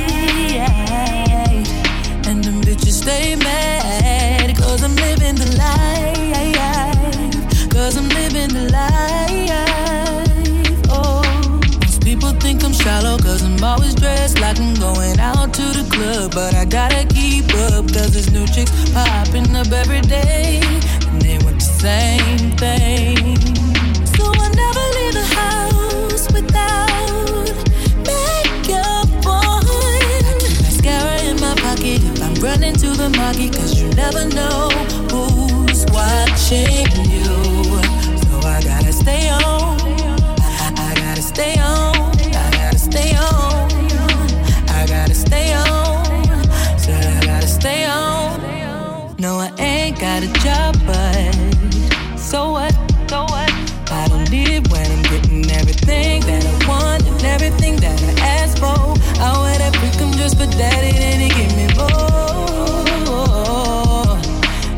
And 2.28 2.44
them 2.44 2.60
bitches 2.62 3.02
stay 3.02 3.34
mad, 3.34 4.56
cause 4.56 4.84
I'm 4.84 4.94
living 4.94 5.34
the 5.34 5.50
life. 5.64 6.12
Cause 7.72 7.96
I'm 7.96 8.08
living 8.08 8.50
the 8.54 8.70
life. 8.70 9.31
Cause 13.00 13.42
I'm 13.42 13.62
always 13.64 13.94
dressed 13.94 14.38
like 14.40 14.60
I'm 14.60 14.74
going 14.74 15.18
out 15.18 15.54
to 15.54 15.62
the 15.62 15.88
club. 15.90 16.34
But 16.34 16.54
I 16.54 16.64
gotta 16.64 17.06
keep 17.06 17.46
up, 17.72 17.88
cause 17.92 18.12
there's 18.12 18.30
new 18.30 18.46
chicks 18.46 18.70
popping 18.92 19.56
up 19.56 19.72
every 19.72 20.02
day. 20.02 20.60
And 21.08 21.22
they 21.22 21.38
want 21.38 21.58
the 21.58 21.72
same 21.84 22.50
thing. 22.60 23.36
So 24.14 24.24
I 24.28 24.48
never 24.62 24.84
leave 24.96 25.14
the 25.20 25.28
house 25.40 26.24
without 26.32 27.48
makeup 28.04 29.26
on. 29.26 29.64
Mascara 30.62 31.16
in 31.22 31.40
my 31.40 31.54
pocket 31.56 32.04
if 32.04 32.22
I'm 32.22 32.34
running 32.44 32.74
to 32.74 32.88
the 32.88 33.08
market, 33.16 33.54
cause 33.54 33.80
you 33.80 33.88
never 33.94 34.28
know 34.28 34.68
who's 35.08 35.86
watching 35.86 36.92
you. 37.08 37.24
So 38.28 38.34
I 38.46 38.60
gotta 38.62 38.92
stay 38.92 39.30
on. 39.30 39.80
I 40.76 40.94
gotta 40.94 41.22
stay 41.22 41.58
on. 41.58 41.91
Got 50.22 50.30
a 50.30 50.40
job, 50.44 50.76
but 50.86 52.18
so 52.18 52.50
what? 52.52 52.72
So 53.08 53.22
what? 53.22 53.50
I 53.90 54.08
don't 54.08 54.30
need 54.30 54.48
it 54.48 54.68
when 54.70 54.90
I'm 54.90 55.02
getting 55.02 55.50
everything 55.50 56.20
that 56.22 56.46
I 56.46 56.68
want 56.68 57.06
and 57.06 57.24
everything 57.24 57.76
that 57.76 58.00
I 58.02 58.12
ask 58.20 58.58
for. 58.58 58.96
I 59.20 59.38
wear 59.40 59.58
that 59.58 59.74
freakum 59.74 60.16
just 60.16 60.36
for 60.38 60.46
daddy, 60.46 60.92
then 60.98 61.20
he 61.20 61.28
give 61.28 61.56
me 61.56 61.66
more. 61.76 61.88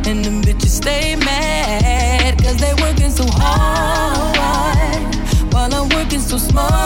And 0.06 0.24
them 0.24 0.42
bitches 0.42 0.70
stay 0.82 1.16
mad, 1.16 2.38
cause 2.42 2.56
they 2.56 2.74
working 2.82 3.10
so 3.10 3.24
hard 3.26 5.14
while 5.52 5.72
I'm 5.74 5.88
working 5.90 6.20
so 6.20 6.38
smart. 6.38 6.83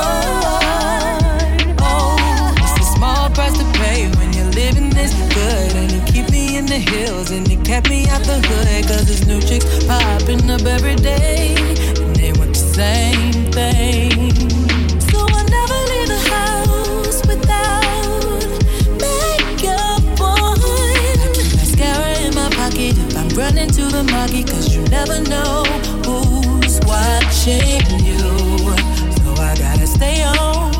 Watching 27.48 28.04
you. 28.04 28.18
So 28.18 29.32
I 29.40 29.56
gotta 29.56 29.86
stay 29.86 30.22
on. 30.22 30.74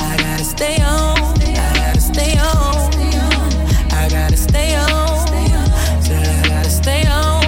I, 0.00 0.16
gotta 0.18 0.44
stay 0.44 0.76
on. 0.82 1.18
I 1.18 1.72
gotta 1.74 2.00
stay 2.00 2.38
on. 2.38 2.92
I 3.92 4.08
gotta 4.08 4.36
stay 4.36 4.76
on. 4.76 5.26
Said 6.02 6.26
I 6.26 6.48
gotta 6.48 6.70
stay 6.70 7.02
on. 7.06 7.42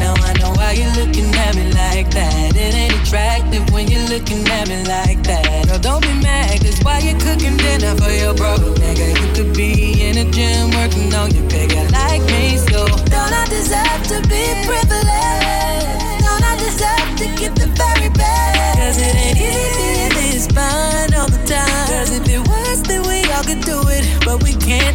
Now 0.00 0.14
I 0.16 0.32
know 0.38 0.52
why 0.52 0.72
you're 0.72 0.94
looking 0.94 1.34
at 1.34 1.54
me 1.54 1.64
like 1.72 2.10
that. 2.12 2.56
It 2.56 2.74
ain't 2.74 2.94
attractive 3.02 3.70
when 3.72 3.88
you're 3.88 4.08
looking 4.08 4.46
at 4.48 4.68
me 4.68 4.84
like 4.84 5.22
that. 5.24 5.70
Oh, 5.70 5.78
don't 5.78 6.02
be 6.02 6.14
mad, 6.22 6.60
cause 6.60 6.80
why 6.82 6.98
you 7.00 7.14
cooking 7.18 7.56
dinner 7.56 7.94
for 7.96 8.10
your 8.10 8.34
bro? 8.34 8.56
Nigga, 8.80 9.08
you 9.20 9.28
could 9.34 9.54
be 9.54 10.02
in 10.02 10.14
the 10.16 10.24
gym 10.30 10.70
working 10.70 11.14
on 11.14 11.30
your 11.34 11.48
figure 11.50 11.84
like 11.90 12.22
me. 12.32 12.56
So 12.56 12.86
don't 12.86 13.32
I 13.32 13.46
deserve 13.48 14.02
to 14.08 14.28
be 14.28 14.42
privileged? 14.66 15.01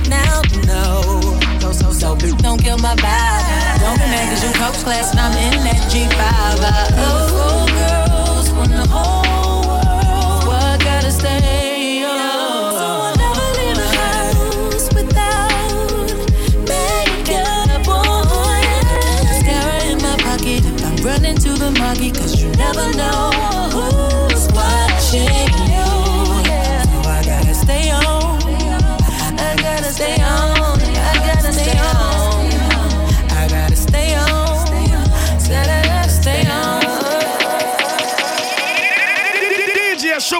Now, 0.09 0.41
no. 0.65 1.01
So, 1.59 1.71
so, 1.71 1.91
so, 1.91 2.15
don't 2.15 2.61
kill 2.61 2.77
my 2.77 2.95
vibe. 2.95 3.79
Don't 3.79 3.97
be 3.99 4.05
mad 4.05 4.29
cause 4.29 4.43
you 4.43 4.51
coach 4.53 4.84
class 4.84 5.11
and 5.11 5.19
I'm 5.19 5.31
in 5.31 5.63
that 5.63 5.91
G5. 5.91 6.11
I, 6.11 6.63
uh, 6.63 6.95
oh, 6.99 7.26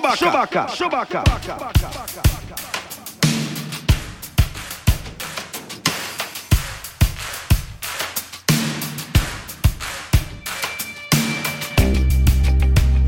DJ 0.08 0.16
Chewbacca. 0.16 0.68
Chewbacca. 0.68 1.24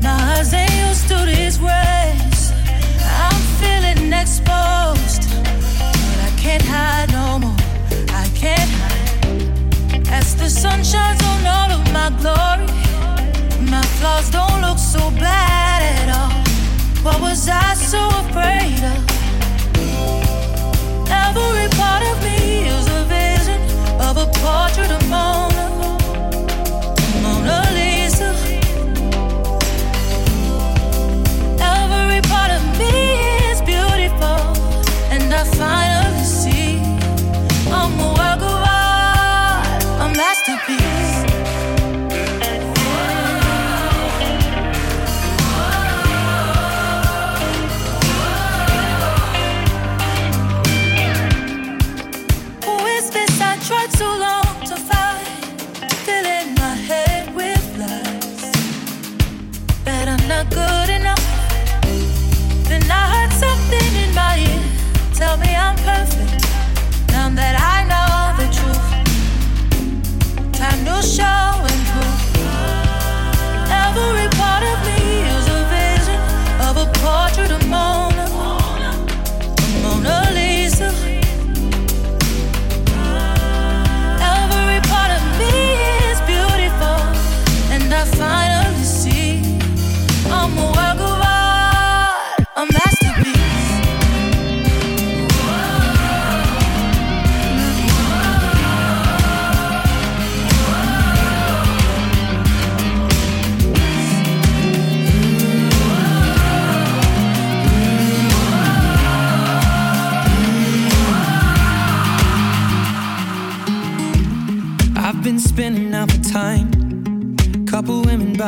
Nas 0.02 0.52
ain't 0.52 0.70
used 0.88 1.08
to 1.08 1.14
this 1.24 1.58
race. 1.58 2.52
I'm 3.02 3.40
feeling 3.60 4.12
exposed, 4.12 5.22
but 5.42 6.20
I 6.20 6.32
can't 6.36 6.62
hide 6.62 7.10
no 7.12 7.38
more. 7.38 7.56
I 8.10 8.28
can't 8.34 8.70
hide. 8.70 10.08
As 10.08 10.34
the 10.36 10.50
sun 10.50 10.84
shines 10.84 11.22
on 11.22 11.46
all 11.46 11.70
of 11.72 11.92
my 11.92 12.10
glory, 12.20 12.66
my 13.70 13.82
flaws 13.98 14.30
don't 14.30 14.60
look 14.60 14.78
so 14.78 15.10
bad 15.12 15.28
at 15.30 15.44
all. 15.44 15.49
What 17.02 17.18
was 17.22 17.48
I 17.48 17.72
so 17.74 18.08
afraid 18.22 18.84
of? 18.84 19.00
Every 21.08 21.68
part 21.78 22.02
of 22.02 22.22
me 22.22 22.68
is 22.68 22.86
a 22.88 23.04
vision 23.04 23.60
of 23.98 24.18
a 24.18 24.26
portrait 24.40 24.90
of 24.90 25.08
mine. 25.08 25.49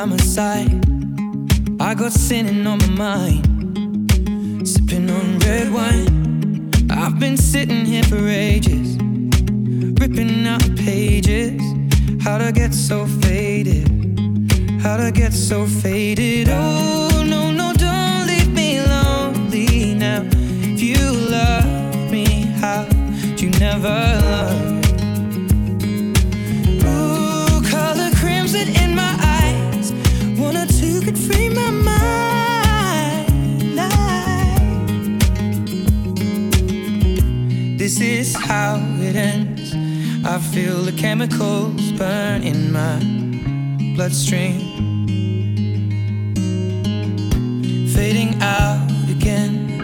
By 0.03 0.07
my 0.07 0.17
side. 0.17 0.85
I 1.81 1.95
got 1.95 2.11
sinning 2.13 2.67
on 2.67 2.79
my 2.79 2.89
mind, 3.07 4.69
sipping 4.69 5.09
on 5.09 5.39
red 5.39 5.73
wine. 5.73 6.71
I've 6.91 7.21
been 7.21 7.37
sitting 7.37 7.85
here 7.85 8.03
for 8.03 8.27
ages, 8.27 8.97
ripping 10.01 10.45
out 10.47 10.65
pages. 10.77 11.63
How'd 12.21 12.43
I 12.43 12.51
get 12.51 12.75
so 12.75 13.07
faded? 13.07 13.87
How'd 14.83 15.01
I 15.01 15.13
get 15.13 15.33
so 15.33 15.67
faded? 15.67 16.49
Oh, 16.51 17.23
no, 17.25 17.53
no, 17.53 17.73
don't 17.73 18.27
leave 18.27 18.53
me 18.53 18.81
lonely 18.81 19.95
now. 19.95 20.23
If 20.75 20.83
you 20.83 21.13
love 21.13 22.11
me, 22.11 22.27
how'd 22.61 23.41
you 23.41 23.51
never 23.51 23.89
learn? 23.89 24.72
This 37.83 38.01
is 38.01 38.37
how 38.37 38.77
it 39.01 39.17
ends. 39.17 39.75
I 40.25 40.39
feel 40.39 40.83
the 40.85 40.93
chemicals 40.93 41.91
burn 41.99 42.45
in 42.45 42.71
my 42.71 43.01
bloodstream. 43.97 44.61
Fading 47.89 48.41
out 48.41 48.89
again. 49.11 49.83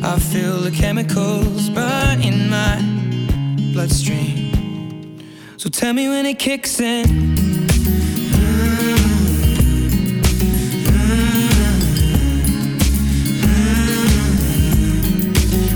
I 0.00 0.20
feel 0.20 0.58
the 0.60 0.70
chemicals 0.70 1.70
burn 1.70 2.22
in 2.22 2.48
my 2.48 2.76
bloodstream. 3.72 5.18
So 5.56 5.68
tell 5.68 5.92
me 5.92 6.08
when 6.08 6.26
it 6.26 6.38
kicks 6.38 6.78
in. 6.78 7.36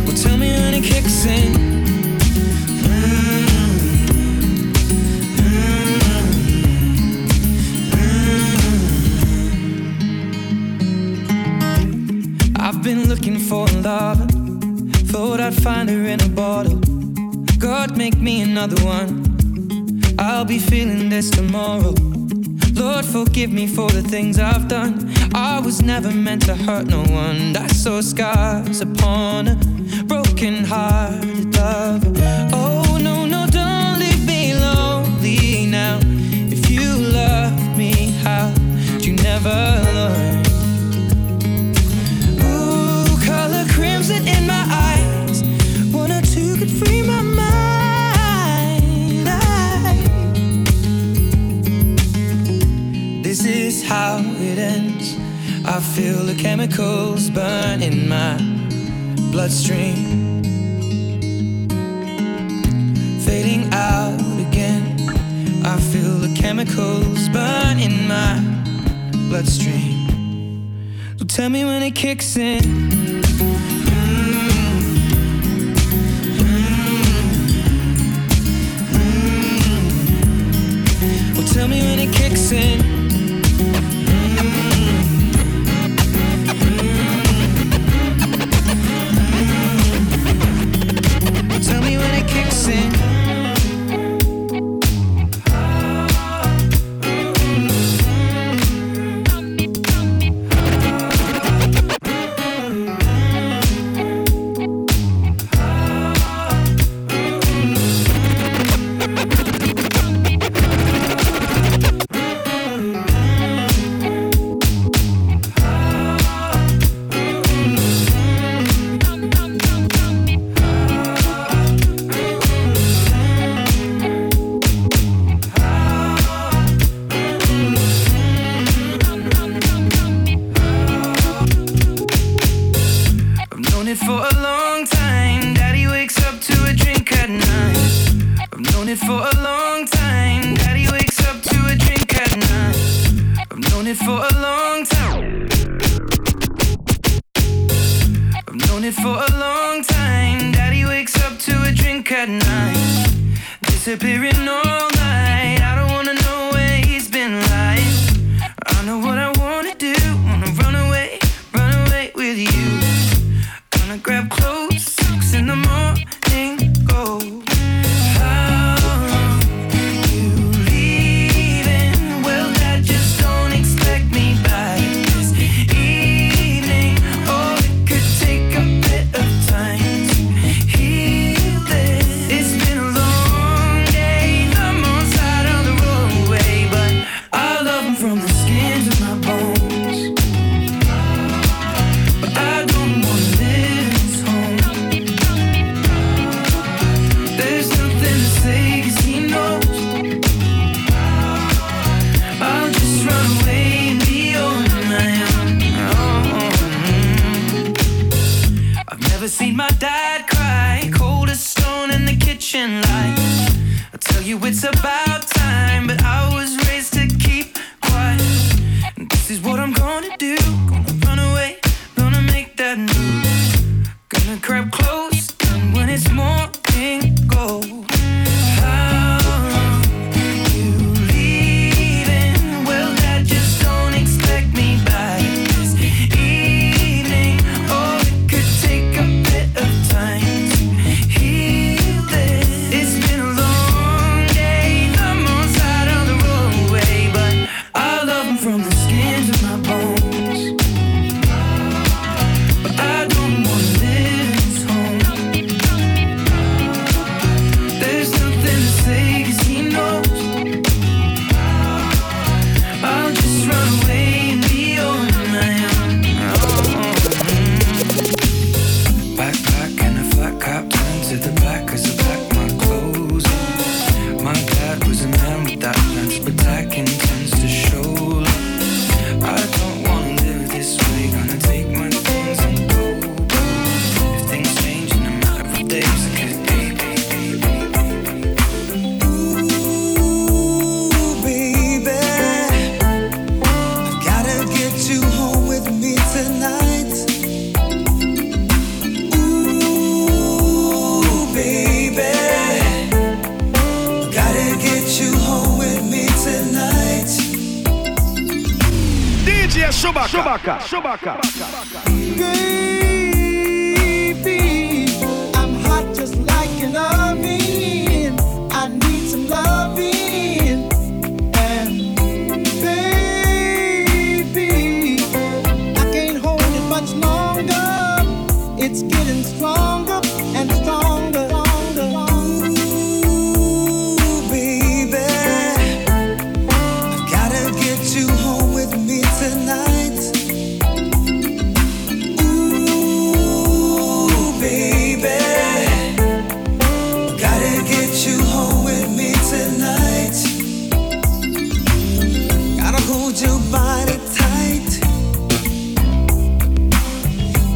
Well, 0.07 0.17
tell 0.17 0.37
me 0.37 0.53
when 0.53 0.75
it 0.75 0.85
kicks 0.85 1.27
in. 1.27 1.64
I'd 15.45 15.63
find 15.63 15.91
her 15.91 16.07
in 16.07 16.23
a 16.23 16.29
bottle. 16.31 16.81
God, 17.59 17.99
make 17.99 18.17
me 18.17 18.41
another 18.41 18.83
one. 18.83 19.13
I'll 20.19 20.47
be 20.47 20.59
feeling 20.59 21.11
this 21.11 21.29
tomorrow. 21.29 21.93
Lord, 22.73 23.05
forgive 23.05 23.53
me 23.53 23.67
for 23.67 23.91
the 23.91 24.01
things 24.01 24.39
I've 24.39 24.69
done. 24.69 25.13
I 25.35 25.61
was 25.61 25.83
never 25.83 26.11
meant 26.11 26.47
to 26.47 26.55
hurt 26.55 26.87
no 26.87 27.03
one. 27.03 27.55
I 27.59 27.67
saw 27.67 28.01
scars 28.01 28.81
upon 28.81 29.49
a 29.49 29.57
broken 30.05 30.65
hearted 30.65 31.55
lover. 31.55 32.13
Oh, 32.55 32.99
no, 32.99 33.27
no, 33.27 33.47
don't 33.47 33.99
leave 33.99 34.27
me 34.27 34.55
lonely 34.55 35.67
now. 35.67 36.01
If 36.57 36.71
you 36.71 36.89
love 36.89 37.77
me, 37.77 38.13
how 38.23 38.51
would 38.93 39.05
you 39.05 39.13
never 39.13 39.94
how 53.95 54.19
it 54.51 54.59
ends. 54.59 55.15
I 55.65 55.79
feel 55.95 56.21
the 56.31 56.35
chemicals 56.35 57.31
burn 57.31 57.81
in 57.81 58.09
my 58.09 58.35
bloodstream. 59.31 60.43
Fading 63.27 63.63
out 63.73 64.21
again. 64.47 64.85
I 65.73 65.77
feel 65.93 66.15
the 66.27 66.33
chemicals 66.43 67.29
burn 67.29 67.77
in 67.79 67.95
my 68.15 68.35
bloodstream. 69.29 69.99
So 71.19 71.25
tell 71.27 71.49
me 71.49 71.65
when 71.65 71.83
it 71.83 71.95
kicks 71.95 72.37
in. 72.37 72.63
Tell 81.55 81.69
me 81.69 81.81
when 81.83 82.01
it 82.01 82.13
kicks 82.13 82.51
in. 82.51 83.04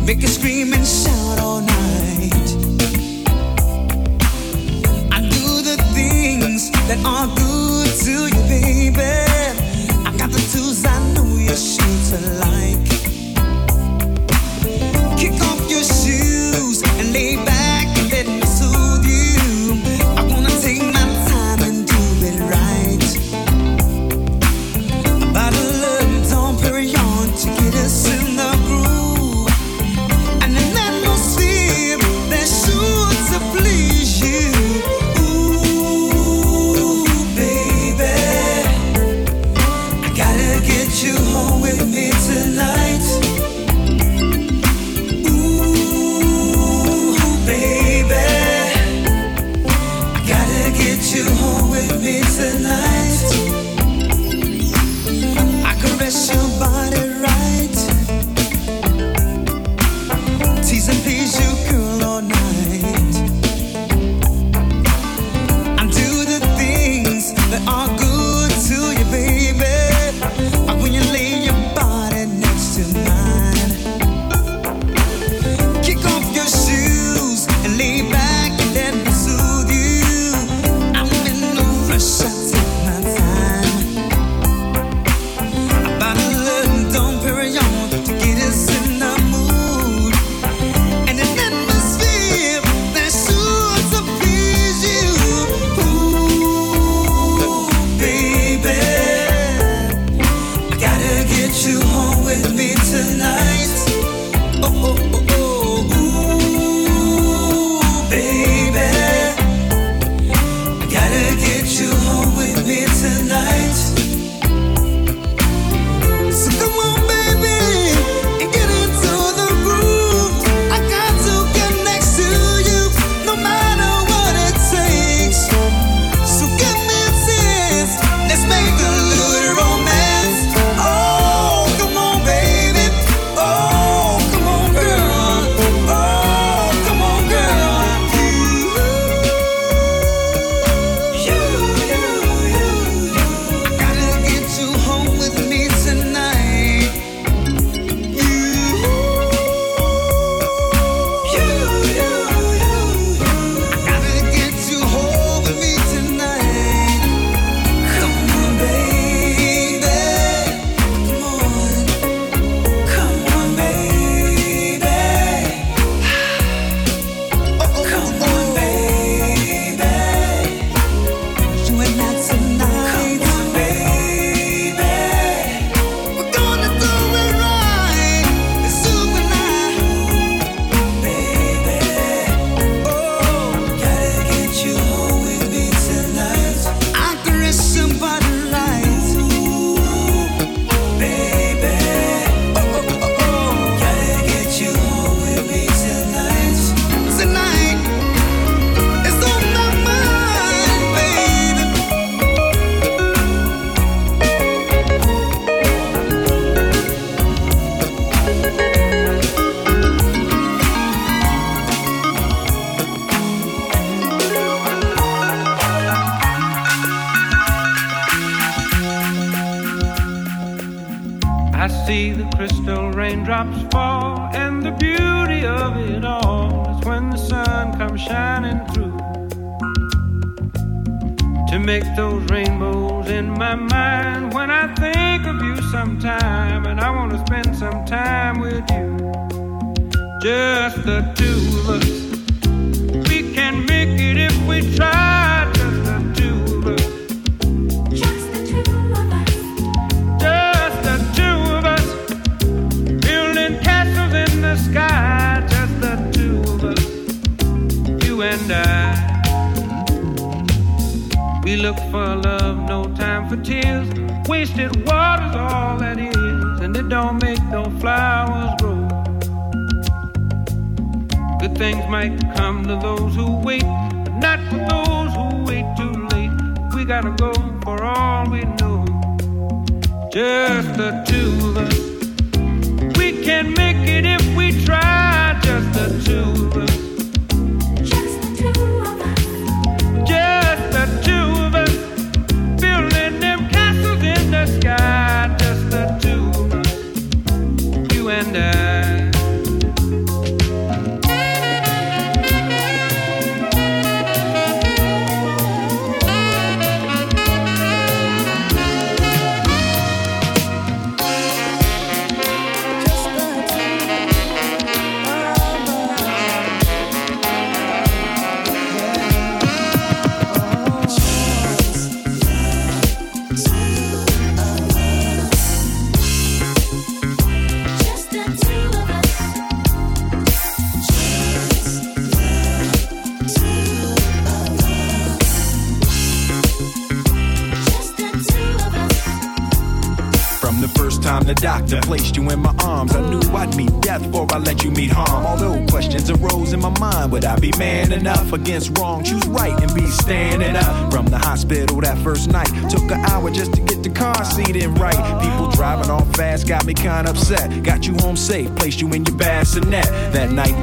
Make 0.08 0.22
a 0.22 0.26
scream 0.26 0.72
and 0.72 0.86
shout 0.86 1.38
all 1.38 1.60
night. 1.60 2.48
I 5.12 5.20
do 5.20 5.60
the 5.60 5.76
things 5.92 6.70
that 6.88 6.98
are 7.04 7.26
good 7.36 7.88
to 8.04 8.12
you, 8.34 8.42
baby. 8.48 9.02
I 10.06 10.16
got 10.16 10.30
the 10.30 10.40
tools 10.50 10.86
I 10.86 10.98
know 11.12 11.36
you 11.36 11.50
to. 11.50 12.47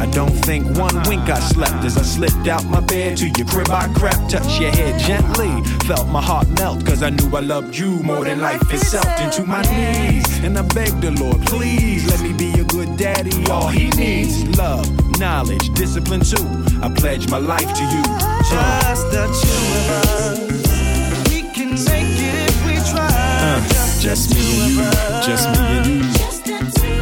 I 0.01 0.05
don't 0.07 0.31
think 0.45 0.65
one 0.77 0.95
wink 1.07 1.29
I 1.29 1.39
slept 1.39 1.83
as 1.85 1.97
I 1.97 2.01
slipped 2.01 2.47
out 2.47 2.65
my 2.65 2.79
bed 2.79 3.17
to 3.17 3.27
your 3.29 3.47
crib. 3.47 3.69
I 3.69 3.91
crept, 3.93 4.29
touched 4.29 4.59
your 4.59 4.71
head 4.71 4.99
gently, 4.99 5.63
felt 5.87 6.07
my 6.09 6.21
heart 6.21 6.47
melt, 6.59 6.85
cause 6.85 7.01
I 7.01 7.09
knew 7.09 7.35
I 7.35 7.39
loved 7.39 7.77
you 7.77 8.01
more 8.03 8.25
than 8.25 8.39
life 8.41 8.61
itself. 8.73 9.07
Into 9.19 9.45
my 9.45 9.61
knees, 9.63 10.25
and 10.43 10.57
I 10.57 10.61
begged 10.61 11.01
the 11.01 11.11
Lord, 11.11 11.41
please 11.47 12.05
let 12.09 12.21
me 12.21 12.33
be 12.33 12.59
a 12.59 12.63
good 12.65 12.97
daddy. 12.97 13.45
All 13.49 13.67
he 13.67 13.89
needs 13.91 14.43
is 14.43 14.57
love, 14.57 14.85
knowledge, 15.19 15.73
discipline 15.73 16.21
too. 16.21 16.45
I 16.81 16.93
pledge 16.93 17.29
my 17.29 17.37
life 17.37 17.71
to 17.73 17.83
you. 17.83 18.03
Just 18.49 19.11
the 19.11 19.25
two 19.41 19.65
of 19.79 19.89
us. 19.91 21.31
We 21.31 21.41
can 21.53 21.71
make 21.85 22.19
it 22.19 22.49
if 22.49 22.65
we 22.65 22.75
try. 22.91 23.07
Uh, 23.11 23.61
just 23.99 24.35
me 24.35 24.41
and 24.61 24.71
you, 24.71 24.83
just 25.25 25.49
me 25.49 25.59
and 25.59 25.85
you. 25.87 26.01
Just 26.13 26.45
the 26.45 26.57
two 26.79 27.01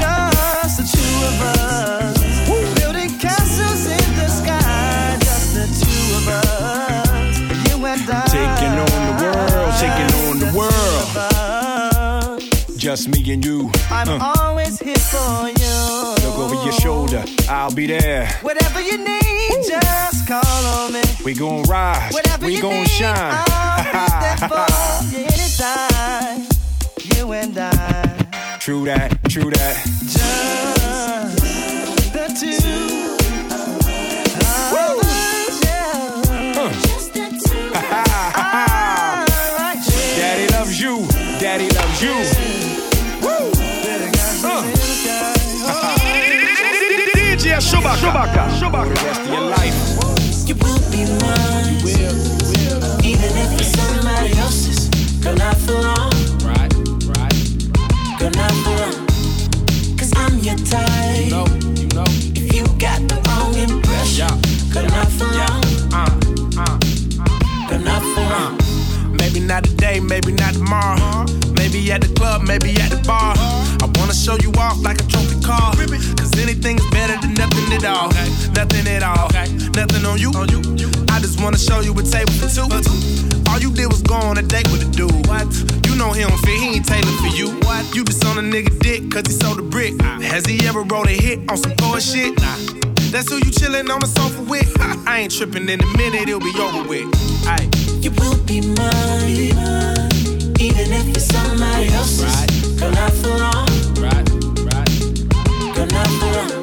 of 0.00 0.34
Just 12.98 13.10
me 13.10 13.32
and 13.32 13.44
you. 13.44 13.70
I'm 13.92 14.08
Uh, 14.08 14.18
always 14.42 14.80
here 14.80 14.96
for 14.98 15.46
you. 15.46 16.14
look 16.26 16.36
over 16.36 16.56
your 16.64 16.72
shoulder, 16.72 17.22
I'll 17.48 17.70
be 17.72 17.86
there. 17.86 18.26
Whatever 18.42 18.80
you 18.80 18.98
need, 18.98 19.62
just 19.64 20.26
call 20.26 20.66
on 20.66 20.92
me. 20.94 21.02
We 21.24 21.32
gon' 21.34 21.62
rise, 21.70 22.12
Whatever 22.12 22.46
we 22.46 22.60
gon' 22.60 22.84
shine. 22.86 23.14
I'll 23.16 23.76
be 23.76 23.82
there 24.24 24.36
for 24.50 24.66
you 25.14 25.26
anytime. 25.30 26.48
You 27.14 27.32
and 27.34 27.56
I. 27.56 28.58
True 28.58 28.84
that, 28.86 29.16
true 29.30 29.48
that. 29.50 29.76
Just 29.86 31.42
the 32.12 32.26
two 32.40 33.14
of 34.74 34.98
us, 34.98 35.62
yeah. 35.64 36.18
Daddy 40.18 40.46
loves 40.52 40.80
you, 40.80 41.06
daddy 41.38 41.68
loves 41.70 42.02
you. 42.02 42.37
DJ 47.58 47.90
Chewbacca. 47.98 48.48
Chewbacca. 48.60 48.86
For 48.86 48.94
the 48.94 49.04
rest 49.04 49.20
of 49.20 49.28
your 49.28 49.40
life. 49.50 49.74
You 50.46 50.54
will 50.54 50.78
be 50.92 51.02
mine. 51.18 51.82
Even 53.04 53.32
if 53.36 53.60
it's 53.60 53.70
somebody 53.70 54.38
else's. 54.38 54.88
Girl, 55.18 55.34
not 55.34 55.56
for 55.56 55.72
long. 55.72 56.12
Right, 56.46 56.72
right. 57.18 57.34
Girl, 58.18 58.30
not 58.30 58.52
for 58.62 58.70
long. 58.78 59.06
Cause 59.98 60.12
I'm 60.16 60.38
your 60.38 60.56
type. 60.56 61.24
You 61.24 61.30
know, 61.30 61.46
you 61.74 61.88
know. 61.88 62.06
If 62.38 62.54
you 62.54 62.62
got 62.78 63.02
the 63.08 63.18
wrong 63.26 63.54
impression. 63.54 64.28
Girl, 64.72 64.86
not 64.86 65.08
for 65.08 65.24
long. 65.24 65.60
Girl, 65.60 65.67
Maybe 69.28 69.44
not 69.44 69.62
today, 69.62 70.00
maybe 70.00 70.32
not 70.32 70.54
tomorrow. 70.54 71.26
Maybe 71.52 71.92
at 71.92 72.00
the 72.00 72.08
club, 72.16 72.48
maybe 72.48 72.72
at 72.80 72.88
the 72.88 72.96
bar. 73.06 73.36
I 73.36 73.84
wanna 74.00 74.14
show 74.14 74.40
you 74.40 74.50
off 74.56 74.80
like 74.80 75.02
a 75.02 75.04
trophy 75.04 75.38
car. 75.44 75.76
Cause 76.16 76.32
anything's 76.40 76.80
better 76.88 77.20
than 77.20 77.34
nothing 77.34 77.68
at 77.76 77.84
all. 77.84 78.08
Nothing 78.56 78.88
at 78.88 79.02
all. 79.04 79.28
Nothing 79.76 80.06
on 80.08 80.16
you. 80.16 80.32
I 81.12 81.20
just 81.20 81.42
wanna 81.42 81.58
show 81.58 81.80
you 81.80 81.92
a 81.92 82.02
table 82.02 82.32
for 82.40 82.48
two. 82.48 82.72
All 83.52 83.60
you 83.60 83.70
did 83.70 83.92
was 83.92 84.00
go 84.00 84.14
on 84.14 84.38
a 84.38 84.42
date 84.42 84.66
with 84.72 84.80
a 84.80 84.90
dude. 84.96 85.12
What? 85.28 85.44
You 85.84 85.94
know 85.94 86.10
he 86.12 86.24
don't 86.24 86.40
fit, 86.40 86.56
he 86.56 86.80
ain't 86.80 86.86
tailored 86.88 87.20
for 87.20 87.28
you. 87.36 87.52
What? 87.68 87.84
You 87.94 88.04
just 88.04 88.24
on 88.24 88.38
a 88.38 88.40
nigga 88.40 88.78
dick 88.80 89.10
cause 89.12 89.26
he 89.26 89.34
sold 89.34 89.58
a 89.58 89.62
brick. 89.62 90.00
Has 90.24 90.46
he 90.46 90.66
ever 90.66 90.84
wrote 90.84 91.06
a 91.06 91.12
hit 91.12 91.44
on 91.50 91.58
some 91.58 91.72
Thor 91.76 92.00
shit? 92.00 92.32
Nah. 92.40 92.56
That's 93.10 93.30
who 93.30 93.36
you 93.36 93.50
chillin' 93.50 93.88
on 93.88 94.00
the 94.00 94.06
sofa 94.06 94.42
with. 94.42 94.70
I 95.08 95.20
ain't 95.20 95.32
trippin' 95.32 95.68
in 95.68 95.80
a 95.80 95.86
minute, 95.96 96.28
it'll 96.28 96.40
be 96.40 96.52
over 96.60 96.86
with. 96.86 97.06
Aight. 97.46 98.04
You 98.04 98.10
will 98.10 98.36
be 98.44 98.60
mine. 98.60 99.58
Even 100.60 100.92
if 100.92 101.08
it's 101.08 101.24
somebody 101.24 101.88
else's. 101.88 102.78
Girl, 102.78 102.90
not 102.90 103.12
for 103.12 103.28
long. 103.28 103.68
Right, 103.96 104.28
right. 104.68 105.74
Girl, 105.74 105.86
not 105.86 106.06
for 106.20 106.52
long. 106.52 106.57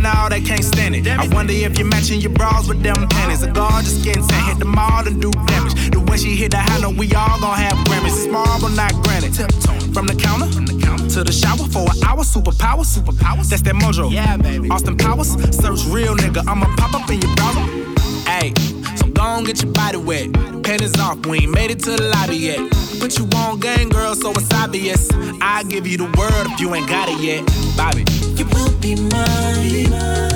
Hell 0.00 0.14
no, 0.14 0.28
they 0.28 0.40
can't 0.40 0.64
stand 0.64 0.94
it. 0.94 1.06
I 1.06 1.26
wonder 1.28 1.52
if 1.52 1.78
you're 1.78 1.88
matching 1.88 2.20
your 2.20 2.32
bras 2.32 2.68
with 2.68 2.82
them 2.82 3.08
panties. 3.08 3.42
A 3.42 3.50
gorgeous 3.50 4.00
skin 4.00 4.14
tan, 4.26 4.44
hit 4.48 4.58
the 4.58 4.64
mall 4.64 5.06
and 5.06 5.20
do 5.20 5.30
damage. 5.30 5.90
The 5.90 6.00
way 6.00 6.16
she 6.16 6.36
hit 6.36 6.52
the 6.52 6.58
high 6.58 6.80
note, 6.80 6.96
we 6.96 7.12
all 7.14 7.40
gon' 7.40 7.56
have 7.56 7.76
Grammys. 7.86 8.16
It's 8.16 8.26
marble, 8.26 8.70
not 8.70 8.92
granite. 9.04 9.34
From 9.94 10.06
the 10.06 10.14
counter, 10.14 10.50
to 11.10 11.22
the 11.22 11.32
shower 11.32 11.66
for 11.68 11.82
an 11.82 12.02
hour. 12.04 12.24
Superpower, 12.24 12.84
superpowers. 12.84 13.48
That's 13.48 13.62
that 13.62 13.74
mojo. 13.74 14.10
Yeah, 14.10 14.36
baby. 14.36 14.68
Austin 14.70 14.96
Powers, 14.96 15.32
search 15.54 15.84
real 15.86 16.16
nigga. 16.16 16.46
I'ma 16.48 16.66
pop 16.76 16.94
up 16.94 17.10
in 17.10 17.20
your 17.20 17.34
browser. 17.36 17.64
Hey, 18.28 18.52
so 18.96 19.06
go 19.06 19.22
gon' 19.22 19.44
get 19.44 19.62
your 19.62 19.72
body 19.72 19.98
wet. 19.98 20.32
Panties 20.62 20.98
off, 20.98 21.24
we 21.26 21.40
ain't 21.40 21.52
made 21.52 21.70
it 21.70 21.78
to 21.80 21.90
the 21.90 22.08
lobby 22.08 22.36
yet. 22.36 22.58
Put 22.98 23.18
you 23.18 23.28
on 23.36 23.60
game, 23.60 23.90
girl, 23.90 24.14
so 24.14 24.30
it's 24.30 24.52
obvious. 24.52 25.08
I 25.40 25.62
give 25.64 25.86
you 25.86 25.98
the 25.98 26.10
word 26.18 26.46
if 26.52 26.60
you 26.60 26.74
ain't 26.74 26.88
got 26.88 27.08
it 27.08 27.20
yet. 27.20 27.44
Bobby. 27.76 28.04
You 28.34 28.46
will 28.84 28.96
be 28.96 29.02
mine. 29.08 30.33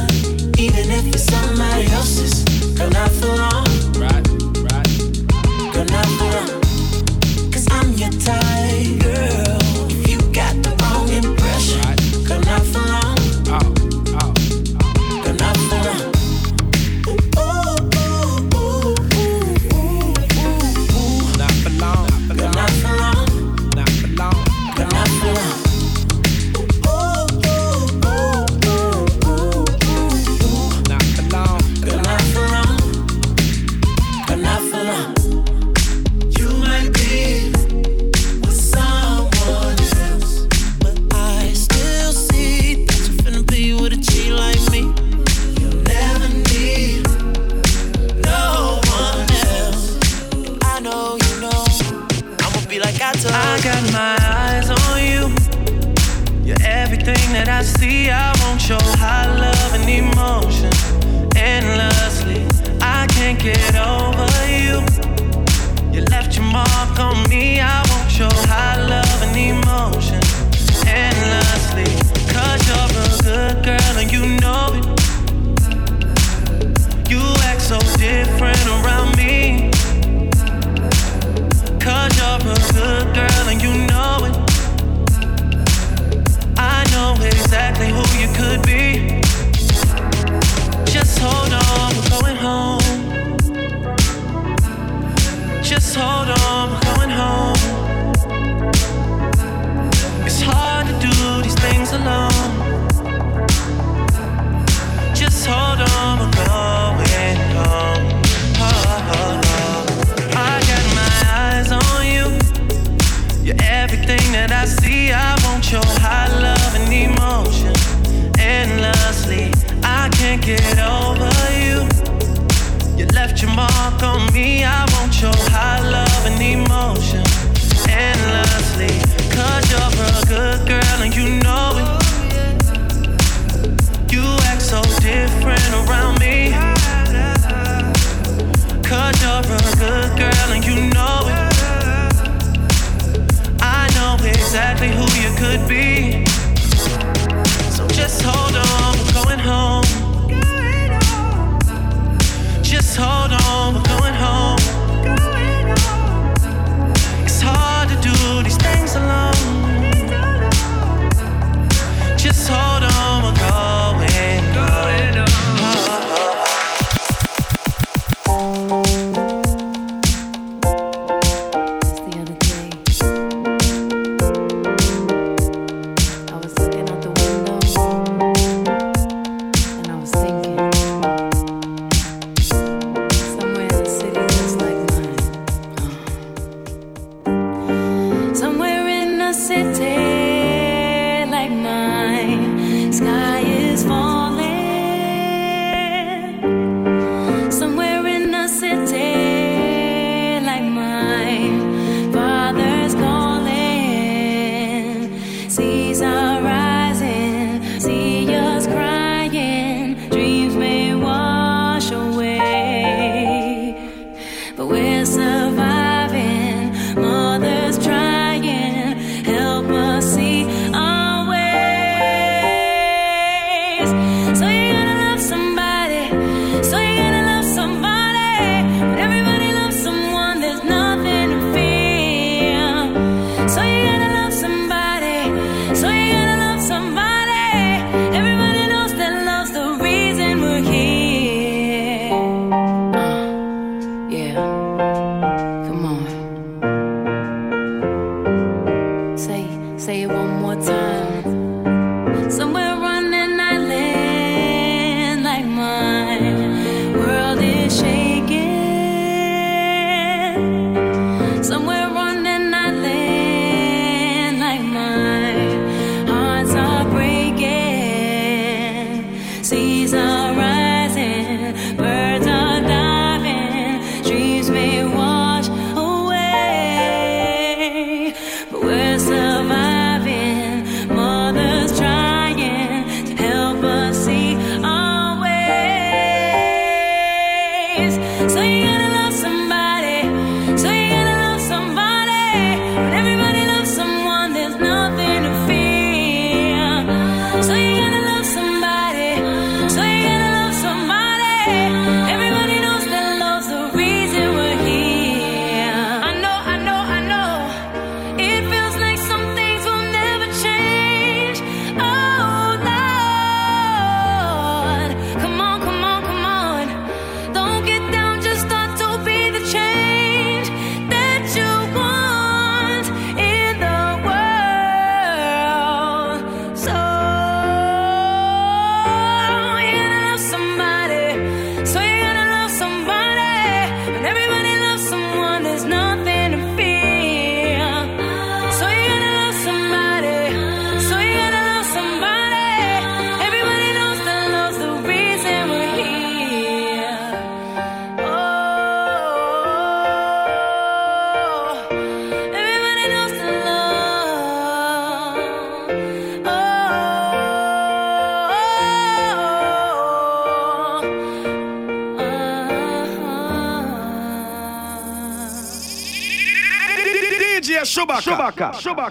City 189.48 190.07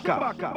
DJ 0.07 0.13
Chewbacca. 0.13 0.37
Chewbacca. 0.37 0.37
Chewbacca. 0.37 0.56